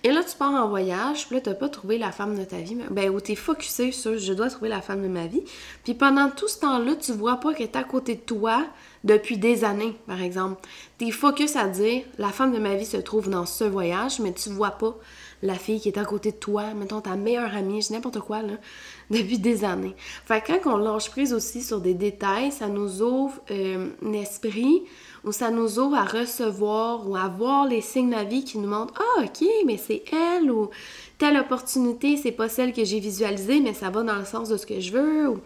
Et 0.04 0.12
là, 0.12 0.24
tu 0.24 0.36
pars 0.36 0.54
en 0.54 0.68
voyage, 0.68 1.28
puis 1.28 1.36
là, 1.36 1.42
tu 1.42 1.50
n'as 1.50 1.56
pas 1.56 1.70
trouvé 1.70 1.98
la 1.98 2.12
femme 2.12 2.38
de 2.38 2.44
ta 2.44 2.58
vie, 2.58 2.78
ben, 2.90 3.10
ou 3.10 3.22
tu 3.22 3.34
es 3.34 3.36
focusé 3.36 3.92
sur 3.92 4.18
je 4.18 4.34
dois 4.34 4.50
trouver 4.50 4.70
la 4.70 4.82
femme 4.82 5.04
de 5.04 5.08
ma 5.08 5.28
vie. 5.28 5.44
Puis 5.84 5.94
pendant 5.94 6.30
tout 6.30 6.48
ce 6.48 6.60
temps-là, 6.60 6.96
tu 6.96 7.12
vois 7.14 7.38
pas 7.38 7.54
qu'elle 7.54 7.68
est 7.68 7.76
à 7.76 7.84
côté 7.84 8.16
de 8.16 8.22
toi 8.22 8.66
depuis 9.04 9.38
des 9.38 9.64
années, 9.64 9.96
par 10.08 10.22
exemple. 10.22 10.62
T'es 10.98 11.12
focus 11.12 11.56
à 11.56 11.68
dire 11.68 12.04
la 12.18 12.30
femme 12.30 12.52
de 12.52 12.60
ma 12.60 12.76
vie 12.76 12.86
se 12.86 12.98
trouve 12.98 13.30
dans 13.30 13.46
ce 13.46 13.64
voyage, 13.64 14.20
mais 14.20 14.34
tu 14.34 14.50
vois 14.50 14.72
pas 14.72 14.96
la 15.42 15.56
fille 15.56 15.80
qui 15.80 15.90
est 15.90 15.98
à 15.98 16.06
côté 16.06 16.32
de 16.32 16.38
toi, 16.38 16.74
mettons 16.74 17.02
ta 17.02 17.16
meilleure 17.16 17.56
amie, 17.56 17.82
je 17.82 17.94
n'importe 17.94 18.20
quoi, 18.20 18.42
là, 18.42 18.54
depuis 19.10 19.40
des 19.40 19.64
années. 19.64 19.96
Fait 20.26 20.42
que 20.42 20.54
quand 20.62 20.76
on 20.76 20.78
lâche 20.78 21.10
prise 21.10 21.34
aussi 21.34 21.62
sur 21.62 21.82
des 21.82 21.94
détails, 21.94 22.52
ça 22.52 22.68
nous 22.68 23.02
ouvre 23.02 23.40
euh, 23.52 23.90
l'esprit 24.02 24.84
ou 25.24 25.32
ça 25.32 25.52
nous 25.52 25.80
ouvre 25.80 25.96
à 25.96 26.06
recevoir 26.06 27.08
ou 27.10 27.16
à 27.16 27.28
voir 27.28 27.68
les 27.68 27.82
signes 27.82 28.10
de 28.10 28.16
la 28.16 28.24
vie 28.24 28.44
qui 28.44 28.58
nous 28.58 28.68
montrent 28.68 28.94
Ah, 28.98 29.24
ok, 29.24 29.48
mais 29.66 29.78
c'est 29.78 30.04
elle 30.12 30.52
ou 30.52 30.70
telle 31.18 31.38
opportunité, 31.38 32.18
c'est 32.18 32.32
pas 32.32 32.50
celle 32.50 32.74
que 32.74 32.84
j'ai 32.84 33.00
visualisée, 33.00 33.60
mais 33.60 33.74
ça 33.74 33.90
va 33.90 34.04
dans 34.04 34.16
le 34.16 34.26
sens 34.26 34.50
de 34.50 34.58
ce 34.58 34.66
que 34.66 34.80
je 34.80 34.92
veux 34.92 35.30
ou 35.30 35.40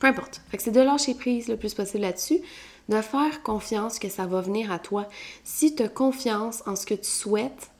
peu 0.00 0.06
importe. 0.06 0.40
Fait 0.50 0.56
que 0.56 0.62
c'est 0.62 0.70
de 0.72 0.80
lâcher 0.80 1.14
prise 1.14 1.48
le 1.48 1.56
plus 1.56 1.74
possible 1.74 2.02
là-dessus, 2.02 2.40
de 2.88 3.00
faire 3.00 3.42
confiance 3.42 3.98
que 3.98 4.08
ça 4.08 4.26
va 4.26 4.40
venir 4.40 4.72
à 4.72 4.78
toi. 4.78 5.06
Si 5.44 5.74
tu 5.74 5.82
as 5.84 5.88
confiance 5.88 6.62
en 6.66 6.74
ce 6.74 6.86
que 6.86 6.94
tu 6.94 7.08
souhaites, 7.08 7.70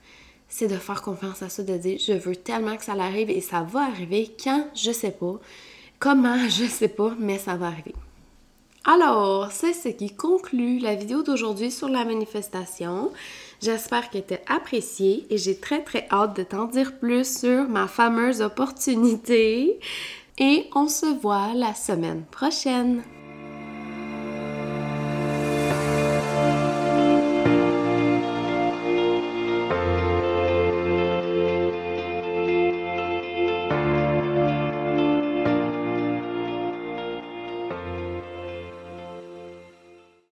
c'est 0.50 0.66
de 0.66 0.76
faire 0.76 1.00
confiance 1.00 1.42
à 1.42 1.48
ça, 1.48 1.62
de 1.62 1.78
dire 1.78 1.98
je 1.98 2.12
veux 2.12 2.36
tellement 2.36 2.76
que 2.76 2.84
ça 2.84 2.92
arrive 2.92 3.30
et 3.30 3.40
ça 3.40 3.62
va 3.62 3.84
arriver 3.84 4.34
quand, 4.42 4.66
je 4.74 4.90
sais 4.90 5.12
pas. 5.12 5.40
Comment, 5.98 6.48
je 6.48 6.66
sais 6.66 6.88
pas, 6.88 7.14
mais 7.18 7.38
ça 7.38 7.56
va 7.56 7.68
arriver. 7.68 7.94
Alors, 8.84 9.52
c'est 9.52 9.74
ce 9.74 9.88
qui 9.88 10.14
conclut 10.14 10.78
la 10.78 10.94
vidéo 10.94 11.22
d'aujourd'hui 11.22 11.70
sur 11.70 11.88
la 11.88 12.04
manifestation. 12.04 13.12
J'espère 13.60 14.10
que 14.10 14.18
tu 14.18 14.34
as 14.34 14.54
apprécié 14.54 15.26
et 15.30 15.36
j'ai 15.36 15.56
très 15.58 15.82
très 15.82 16.08
hâte 16.10 16.34
de 16.36 16.42
t'en 16.42 16.64
dire 16.64 16.98
plus 16.98 17.40
sur 17.40 17.68
ma 17.68 17.86
fameuse 17.86 18.40
opportunité. 18.40 19.78
Et 20.38 20.64
on 20.74 20.88
se 20.88 21.20
voit 21.20 21.52
la 21.54 21.74
semaine 21.74 22.24
prochaine. 22.30 23.02